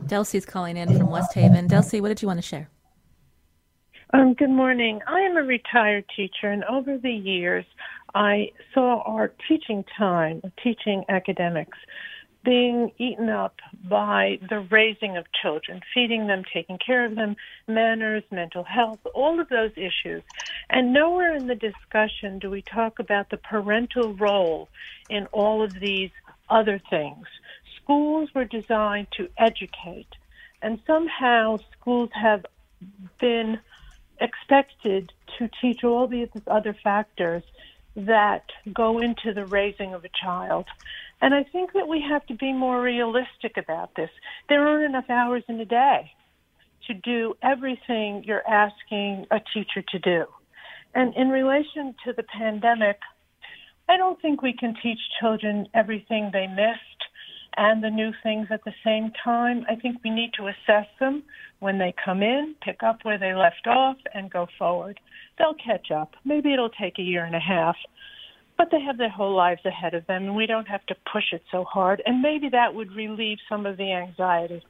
[0.07, 1.67] Delcy's calling in from West Haven.
[1.67, 2.69] Delcy, what did you want to share?
[4.13, 4.99] Um, good morning.
[5.07, 7.65] I am a retired teacher, and over the years,
[8.13, 11.77] I saw our teaching time, teaching academics,
[12.43, 13.55] being eaten up
[13.87, 17.35] by the raising of children, feeding them, taking care of them,
[17.67, 20.23] manners, mental health, all of those issues.
[20.69, 24.69] And nowhere in the discussion do we talk about the parental role
[25.09, 26.09] in all of these
[26.49, 27.27] other things.
[27.81, 30.09] Schools were designed to educate,
[30.61, 32.45] and somehow schools have
[33.19, 33.59] been
[34.19, 37.43] expected to teach all these other factors
[37.95, 40.65] that go into the raising of a child.
[41.21, 44.09] And I think that we have to be more realistic about this.
[44.49, 46.11] There aren't enough hours in a day
[46.87, 50.25] to do everything you're asking a teacher to do.
[50.95, 52.97] And in relation to the pandemic,
[53.87, 57.01] I don't think we can teach children everything they missed
[57.57, 59.65] and the new things at the same time.
[59.69, 61.23] I think we need to assess them
[61.59, 64.99] when they come in, pick up where they left off, and go forward.
[65.37, 66.15] They'll catch up.
[66.25, 67.75] Maybe it'll take a year and a half,
[68.57, 71.33] but they have their whole lives ahead of them, and we don't have to push
[71.33, 72.01] it so hard.
[72.05, 74.63] And maybe that would relieve some of the anxiety.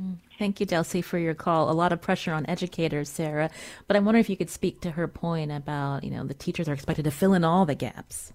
[0.00, 0.16] Mm.
[0.38, 1.70] Thank you, Delcy, for your call.
[1.70, 3.50] A lot of pressure on educators, Sarah.
[3.86, 6.68] But I wonder if you could speak to her point about, you know, the teachers
[6.68, 8.32] are expected to fill in all the gaps.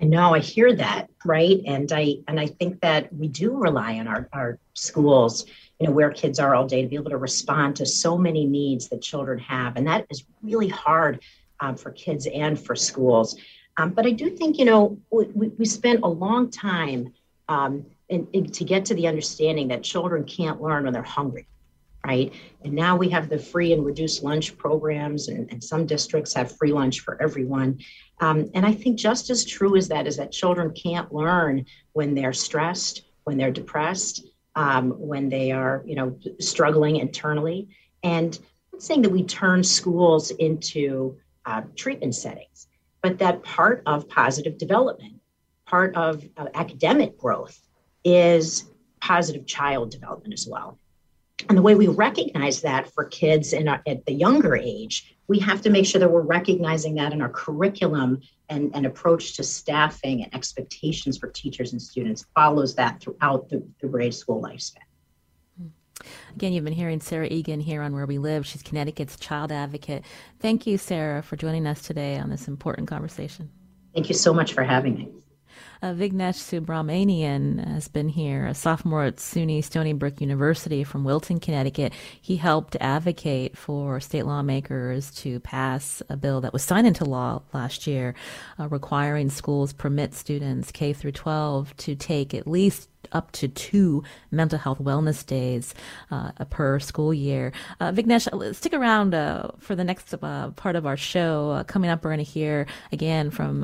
[0.00, 1.60] I know I hear that, right?
[1.66, 5.46] And I and I think that we do rely on our, our schools,
[5.80, 8.46] you know, where kids are all day to be able to respond to so many
[8.46, 9.76] needs that children have.
[9.76, 11.20] And that is really hard
[11.60, 13.36] um, for kids and for schools.
[13.76, 17.12] Um, but I do think, you know, we, we spent a long time
[17.48, 21.46] um, in, in, to get to the understanding that children can't learn when they're hungry
[22.06, 22.32] right?
[22.64, 26.56] And now we have the free and reduced lunch programs, and, and some districts have
[26.56, 27.78] free lunch for everyone.
[28.20, 32.14] Um, and I think just as true as that is that children can't learn when
[32.14, 37.68] they're stressed, when they're depressed, um, when they are, you know, struggling internally.
[38.02, 38.38] And
[38.72, 42.68] I'm saying that we turn schools into uh, treatment settings,
[43.02, 45.14] but that part of positive development,
[45.66, 47.60] part of uh, academic growth,
[48.04, 48.70] is
[49.00, 50.78] positive child development as well.
[51.48, 55.38] And the way we recognize that for kids in our, at the younger age, we
[55.38, 59.44] have to make sure that we're recognizing that in our curriculum and, and approach to
[59.44, 64.78] staffing and expectations for teachers and students follows that throughout the, the grade school lifespan.
[66.34, 68.46] Again, you've been hearing Sarah Eagan here on Where We Live.
[68.46, 70.04] She's Connecticut's child advocate.
[70.40, 73.50] Thank you, Sarah, for joining us today on this important conversation.
[73.94, 75.08] Thank you so much for having me.
[75.82, 81.40] Uh, Vignesh Subramanian has been here, a sophomore at SUNY Stony Brook University from Wilton,
[81.40, 81.92] Connecticut.
[82.20, 87.42] He helped advocate for state lawmakers to pass a bill that was signed into law
[87.52, 88.14] last year,
[88.58, 94.02] uh, requiring schools permit students K through 12 to take at least up to two
[94.30, 95.74] mental health wellness days
[96.10, 97.52] uh, per school year.
[97.80, 101.50] Uh, Vignesh, uh, stick around uh, for the next uh, part of our show.
[101.50, 103.58] Uh, coming up, we're going to hear again from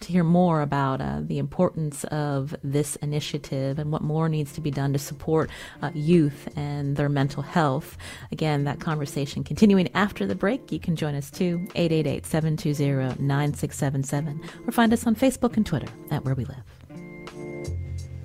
[0.00, 4.70] to hear more about the importance of this initiative and what more needs to be
[4.70, 5.50] done to support
[5.94, 7.96] youth and their mental health.
[8.32, 10.70] Again, that conversation continuing after the break.
[10.70, 15.88] You can join us too, 888 720 9677, or find us on Facebook and Twitter
[16.10, 16.77] at Where We Live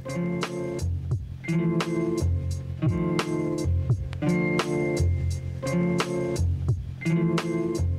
[0.06, 0.44] thank
[7.06, 7.93] you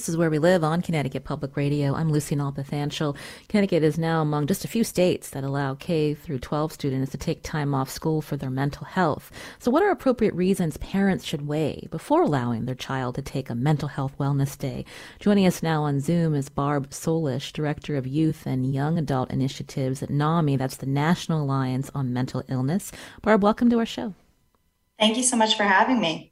[0.00, 1.94] This is Where We Live on Connecticut Public Radio.
[1.94, 3.14] I'm Lucy Nalpathanchel.
[3.50, 7.18] Connecticut is now among just a few states that allow K through 12 students to
[7.18, 9.30] take time off school for their mental health.
[9.58, 13.54] So what are appropriate reasons parents should weigh before allowing their child to take a
[13.54, 14.86] mental health wellness day?
[15.18, 20.02] Joining us now on Zoom is Barb Solish, Director of Youth and Young Adult Initiatives
[20.02, 20.56] at NAMI.
[20.56, 22.90] That's the National Alliance on Mental Illness.
[23.20, 24.14] Barb, welcome to our show.
[24.98, 26.29] Thank you so much for having me.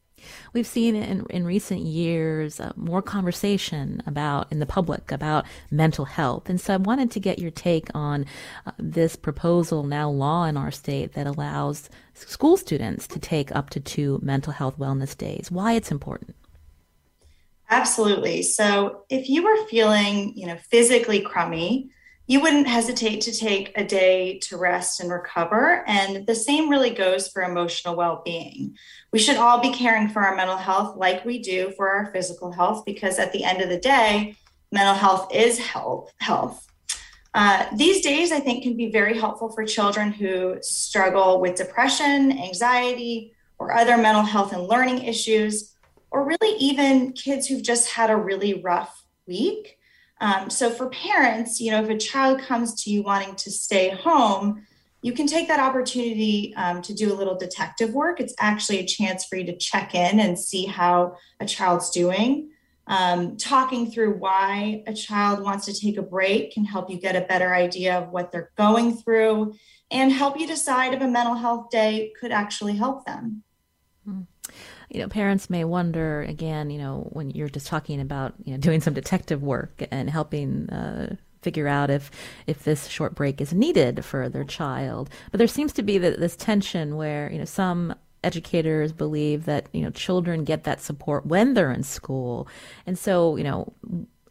[0.53, 6.05] We've seen in, in recent years uh, more conversation about in the public about mental
[6.05, 8.27] health, and so I wanted to get your take on
[8.67, 13.71] uh, this proposal, now law in our state, that allows school students to take up
[13.71, 15.51] to two mental health wellness days.
[15.51, 16.35] Why it's important?
[17.71, 18.43] Absolutely.
[18.43, 21.91] So, if you were feeling, you know, physically crummy,
[22.29, 25.83] you wouldn't hesitate to take a day to rest and recover.
[25.89, 28.77] And the same really goes for emotional well being.
[29.13, 32.53] We should all be caring for our mental health like we do for our physical
[32.53, 34.37] health, because at the end of the day,
[34.71, 36.13] mental health is health.
[36.19, 36.67] health.
[37.33, 42.33] Uh, these days, I think, can be very helpful for children who struggle with depression,
[42.33, 45.75] anxiety, or other mental health and learning issues,
[46.11, 49.78] or really even kids who've just had a really rough week.
[50.21, 53.91] Um, so for parents, you know, if a child comes to you wanting to stay
[53.91, 54.67] home,
[55.01, 58.21] you can take that opportunity um, to do a little detective work.
[58.21, 62.51] It's actually a chance for you to check in and see how a child's doing.
[62.89, 67.17] Um, talking through why a child wants to take a break can help you get
[67.17, 69.55] a better idea of what they're going through
[69.91, 73.45] and help you decide if a mental health day could actually help them.
[74.09, 74.27] Mm
[74.91, 78.59] you know, parents may wonder again, you know, when you're just talking about, you know,
[78.59, 82.11] doing some detective work and helping uh, figure out if
[82.47, 85.11] if this short break is needed for their child.
[85.31, 87.95] But there seems to be this tension where, you know, some
[88.25, 92.49] educators believe that, you know, children get that support when they're in school.
[92.87, 93.73] And so, you know,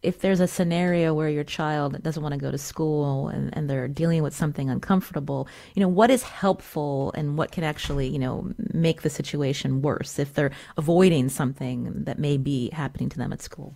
[0.07, 3.69] if there's a scenario where your child doesn't want to go to school and, and
[3.69, 8.17] they're dealing with something uncomfortable, you know, what is helpful and what can actually, you
[8.17, 13.33] know, make the situation worse if they're avoiding something that may be happening to them
[13.33, 13.75] at school?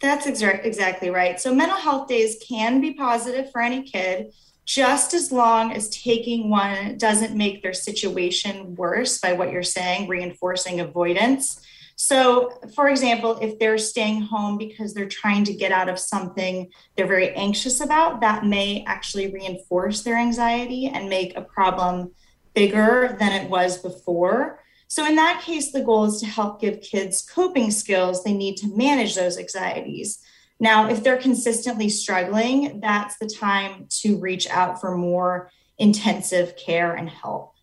[0.00, 1.38] That's exa- exactly right.
[1.38, 4.32] So, mental health days can be positive for any kid
[4.64, 10.08] just as long as taking one doesn't make their situation worse by what you're saying,
[10.08, 11.60] reinforcing avoidance.
[11.98, 16.70] So, for example, if they're staying home because they're trying to get out of something
[16.94, 22.12] they're very anxious about, that may actually reinforce their anxiety and make a problem
[22.54, 24.62] bigger than it was before.
[24.88, 28.58] So, in that case, the goal is to help give kids coping skills they need
[28.58, 30.18] to manage those anxieties.
[30.60, 36.94] Now, if they're consistently struggling, that's the time to reach out for more intensive care
[36.94, 37.55] and help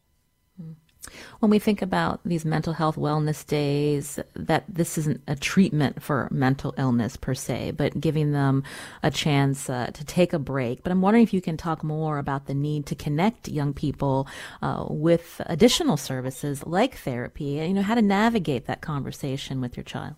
[1.44, 6.30] when we think about these mental health wellness days, that this isn't a treatment for
[6.32, 8.64] mental illness per se, but giving them
[9.04, 10.84] a chance uh, to take a break.
[10.84, 14.26] But I'm wondering if you can talk more about the need to connect young people
[14.62, 19.76] uh, with additional services like therapy, and you know how to navigate that conversation with
[19.76, 20.16] your child.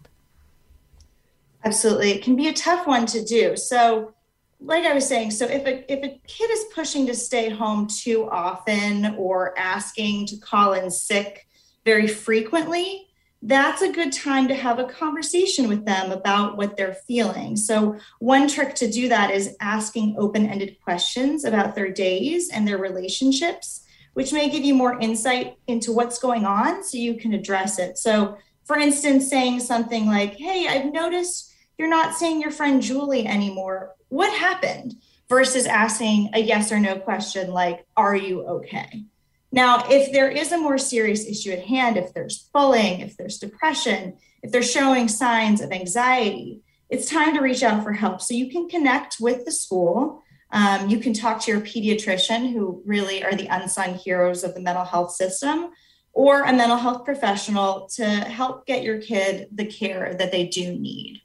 [1.63, 3.57] Absolutely, it can be a tough one to do.
[3.57, 4.13] So
[4.59, 7.87] like I was saying, so if a if a kid is pushing to stay home
[7.87, 11.47] too often or asking to call in sick
[11.83, 13.07] very frequently,
[13.41, 17.55] that's a good time to have a conversation with them about what they're feeling.
[17.55, 22.67] So, one trick to do that is asking open ended questions about their days and
[22.67, 27.33] their relationships, which may give you more insight into what's going on so you can
[27.33, 27.97] address it.
[27.97, 33.27] So, for instance, saying something like, Hey, I've noticed you're not seeing your friend Julie
[33.27, 34.95] anymore what happened
[35.29, 39.05] versus asking a yes or no question like, are you okay?
[39.51, 43.39] Now, if there is a more serious issue at hand, if there's bullying, if there's
[43.39, 48.21] depression, if they're showing signs of anxiety, it's time to reach out for help.
[48.21, 50.21] So you can connect with the school.
[50.51, 54.61] Um, you can talk to your pediatrician, who really are the unsung heroes of the
[54.61, 55.71] mental health system,
[56.13, 60.77] or a mental health professional to help get your kid the care that they do
[60.77, 61.21] need.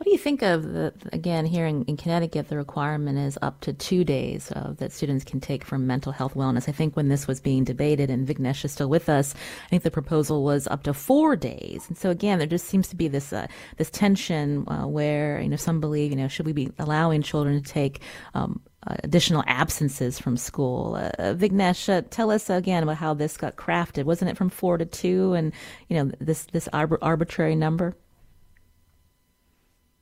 [0.00, 3.60] What do you think of the, again, here in, in Connecticut, the requirement is up
[3.60, 6.70] to two days uh, that students can take for mental health wellness.
[6.70, 9.34] I think when this was being debated, and Vignesh is still with us,
[9.66, 11.84] I think the proposal was up to four days.
[11.86, 13.46] And so again, there just seems to be this, uh,
[13.76, 17.62] this tension uh, where, you know, some believe, you know, should we be allowing children
[17.62, 18.00] to take,
[18.32, 20.94] um, additional absences from school.
[20.94, 24.04] Uh, Vignesh, uh, tell us again about how this got crafted.
[24.04, 25.52] Wasn't it from four to two, and
[25.90, 27.94] you know this this arbitrary number?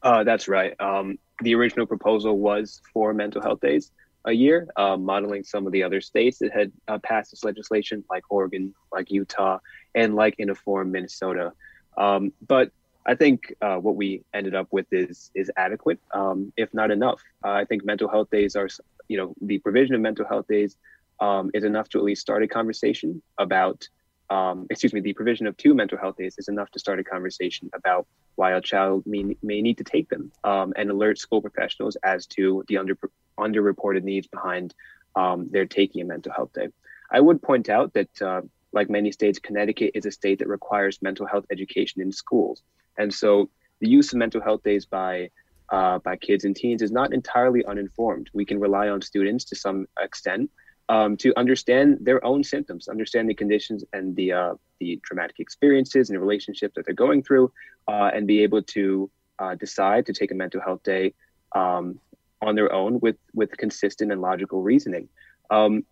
[0.03, 0.75] Uh, that's right.
[0.81, 3.91] Um, the original proposal was for mental health days
[4.25, 8.05] a year, uh, modeling some of the other states that had uh, passed this legislation,
[8.11, 9.59] like Oregon, like Utah,
[9.95, 11.53] and like in a form Minnesota.
[11.97, 12.71] Um, but
[13.07, 17.23] I think uh, what we ended up with is is adequate, um, if not enough.
[17.45, 18.69] Uh, I think mental health days are,
[19.09, 20.77] you know, the provision of mental health days
[21.21, 23.89] um, is enough to at least start a conversation about
[24.31, 27.05] um, excuse me, the provision of two mental health days is enough to start a
[27.05, 28.07] conversation about
[28.37, 32.27] why a child may, may need to take them um, and alert school professionals as
[32.27, 32.97] to the under
[33.39, 34.75] underreported needs behind
[35.17, 36.69] um, their taking a mental health day.
[37.11, 41.01] I would point out that uh, like many states, Connecticut is a state that requires
[41.01, 42.63] mental health education in schools.
[42.99, 43.49] And so
[43.81, 45.31] the use of mental health days by
[45.71, 48.31] uh, by kids and teens is not entirely uninformed.
[48.33, 50.51] We can rely on students to some extent
[50.89, 56.09] um, to understand their own symptoms, understand the conditions and the uh, the traumatic experiences
[56.09, 57.53] and the relationships that they're going through,
[57.89, 61.15] uh, and be able to uh, decide to take a mental health day
[61.55, 61.99] um,
[62.41, 65.09] on their own with with consistent and logical reasoning.
[65.51, 65.85] Um,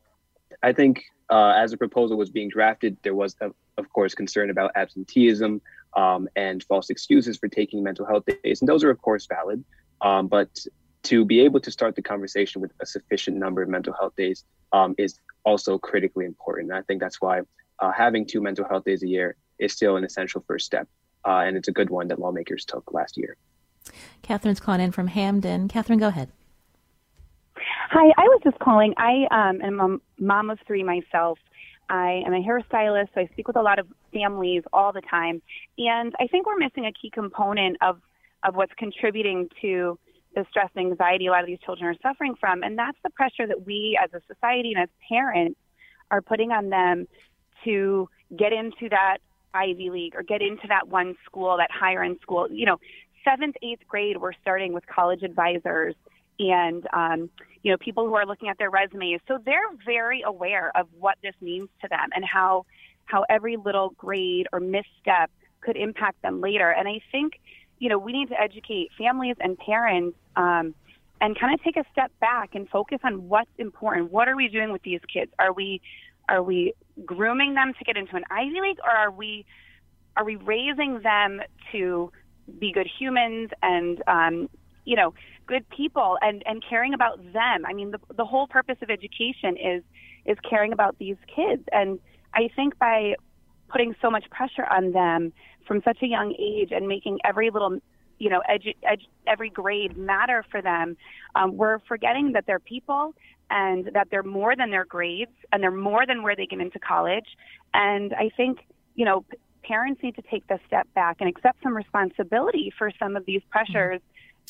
[0.62, 4.50] I think uh, as the proposal was being drafted, there was, of, of course, concern
[4.50, 5.60] about absenteeism
[5.96, 9.64] um, and false excuses for taking mental health days, and those are, of course, valid.
[10.00, 10.50] Um, but
[11.06, 14.44] to be able to start the conversation with a sufficient number of mental health days
[14.72, 16.70] um, is also critically important.
[16.70, 17.42] And I think that's why
[17.78, 20.88] uh, having two mental health days a year is still an essential first step.
[21.24, 23.36] Uh, and it's a good one that lawmakers took last year.
[24.22, 25.68] Catherine's calling in from Hamden.
[25.68, 26.30] Catherine, go ahead.
[27.90, 28.94] Hi, I was just calling.
[28.96, 31.38] I um, am a mom of three myself.
[31.88, 35.40] I am a hairstylist, so I speak with a lot of families all the time.
[35.78, 38.00] And I think we're missing a key component of,
[38.42, 39.98] of what's contributing to
[40.36, 42.62] the stress and anxiety a lot of these children are suffering from.
[42.62, 45.58] And that's the pressure that we as a society and as parents
[46.10, 47.08] are putting on them
[47.64, 49.18] to get into that
[49.54, 52.46] Ivy League or get into that one school, that higher end school.
[52.50, 52.76] You know,
[53.24, 55.94] seventh, eighth grade, we're starting with college advisors
[56.38, 57.30] and um,
[57.62, 59.20] you know people who are looking at their resumes.
[59.26, 62.66] So they're very aware of what this means to them and how
[63.06, 65.30] how every little grade or misstep
[65.62, 66.70] could impact them later.
[66.70, 67.40] And I think
[67.78, 70.74] you know, we need to educate families and parents um,
[71.20, 74.10] and kind of take a step back and focus on what's important.
[74.10, 75.30] What are we doing with these kids?
[75.38, 75.80] Are we
[76.28, 76.74] are we
[77.04, 79.44] grooming them to get into an Ivy League, or are we
[80.16, 81.40] are we raising them
[81.72, 82.10] to
[82.58, 84.48] be good humans and um,
[84.84, 85.14] you know
[85.46, 87.64] good people and and caring about them?
[87.66, 89.82] I mean, the the whole purpose of education is
[90.24, 91.98] is caring about these kids, and
[92.34, 93.14] I think by
[93.68, 95.32] putting so much pressure on them
[95.66, 97.78] from such a young age and making every little
[98.18, 100.96] you know edu- edu- every grade matter for them
[101.34, 103.14] um, we're forgetting that they're people
[103.50, 106.78] and that they're more than their grades and they're more than where they get into
[106.78, 107.36] college
[107.74, 108.60] and i think
[108.94, 112.90] you know p- parents need to take the step back and accept some responsibility for
[112.98, 114.00] some of these pressures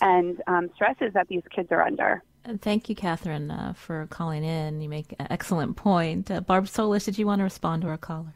[0.02, 2.22] and um, stresses that these kids are under
[2.60, 4.80] Thank you, Catherine, uh, for calling in.
[4.80, 6.30] You make an excellent point.
[6.30, 8.34] Uh, Barb Solish did you want to respond to our caller?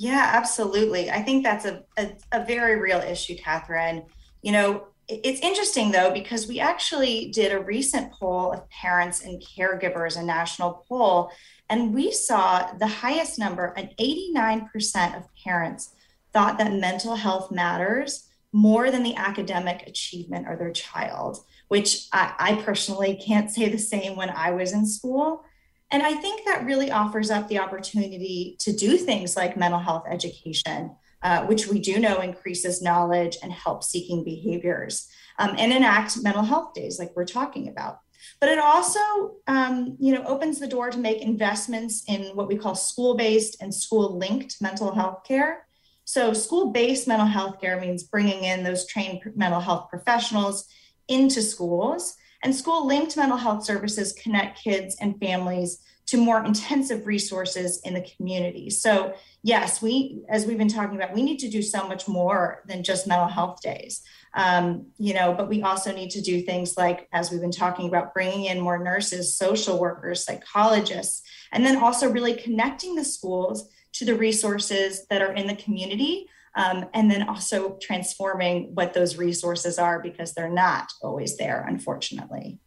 [0.00, 1.10] Yeah, absolutely.
[1.10, 4.06] I think that's a, a, a very real issue, Catherine.
[4.40, 9.42] You know, it's interesting though, because we actually did a recent poll of parents and
[9.42, 11.30] caregivers, a national poll,
[11.68, 15.90] and we saw the highest number, an 89% of parents
[16.32, 22.32] thought that mental health matters more than the academic achievement of their child, which I,
[22.38, 25.44] I personally can't say the same when I was in school.
[25.90, 30.04] And I think that really offers up the opportunity to do things like mental health
[30.08, 36.22] education, uh, which we do know increases knowledge and help seeking behaviors, um, and enact
[36.22, 37.98] mental health days like we're talking about.
[38.40, 39.00] But it also,
[39.46, 43.74] um, you know, opens the door to make investments in what we call school-based and
[43.74, 45.66] school-linked mental health care.
[46.04, 50.66] So, school-based mental health care means bringing in those trained mental health professionals
[51.08, 57.06] into schools and school linked mental health services connect kids and families to more intensive
[57.06, 58.68] resources in the community.
[58.68, 59.14] So,
[59.44, 62.82] yes, we, as we've been talking about, we need to do so much more than
[62.82, 64.02] just mental health days.
[64.34, 67.88] Um, you know, but we also need to do things like, as we've been talking
[67.88, 71.22] about, bringing in more nurses, social workers, psychologists,
[71.52, 76.28] and then also really connecting the schools to the resources that are in the community
[76.56, 82.58] um, and then also transforming what those resources are because they're not always there, unfortunately.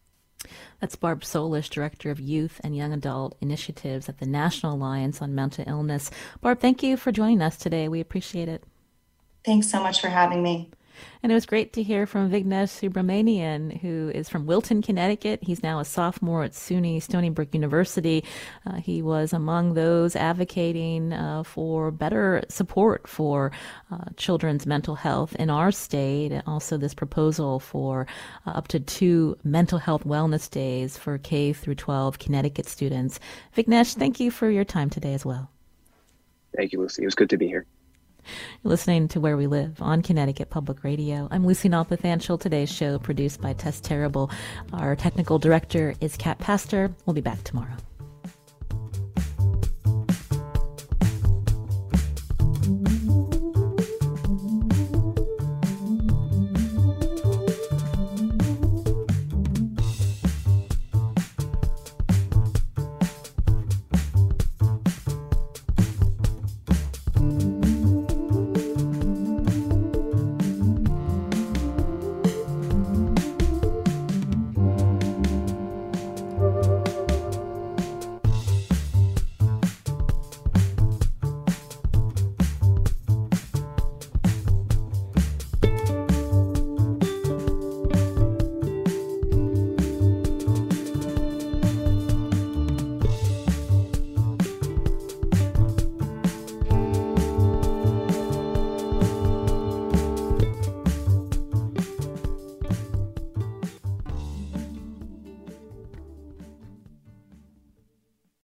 [0.80, 5.34] That's Barb Solish, Director of Youth and Young Adult Initiatives at the National Alliance on
[5.34, 6.10] Mental Illness.
[6.40, 7.88] Barb, thank you for joining us today.
[7.88, 8.64] We appreciate it.
[9.44, 10.70] Thanks so much for having me.
[11.22, 15.40] And it was great to hear from Vignesh Subramanian, who is from Wilton, Connecticut.
[15.42, 18.24] He's now a sophomore at SUNY Stony Brook University.
[18.66, 23.52] Uh, he was among those advocating uh, for better support for
[23.90, 26.32] uh, children's mental health in our state.
[26.32, 28.06] And also, this proposal for
[28.46, 33.20] uh, up to two mental health wellness days for K through 12 Connecticut students.
[33.56, 35.50] Vignesh, thank you for your time today as well.
[36.56, 37.02] Thank you, Lucy.
[37.02, 37.66] It was good to be here.
[38.62, 41.28] You're listening to Where We Live on Connecticut Public Radio.
[41.30, 42.40] I'm Lucy Nalpathanchel.
[42.40, 44.30] Today's show produced by Tess Terrible.
[44.72, 46.94] Our technical director is Kat Pastor.
[47.06, 47.76] We'll be back tomorrow.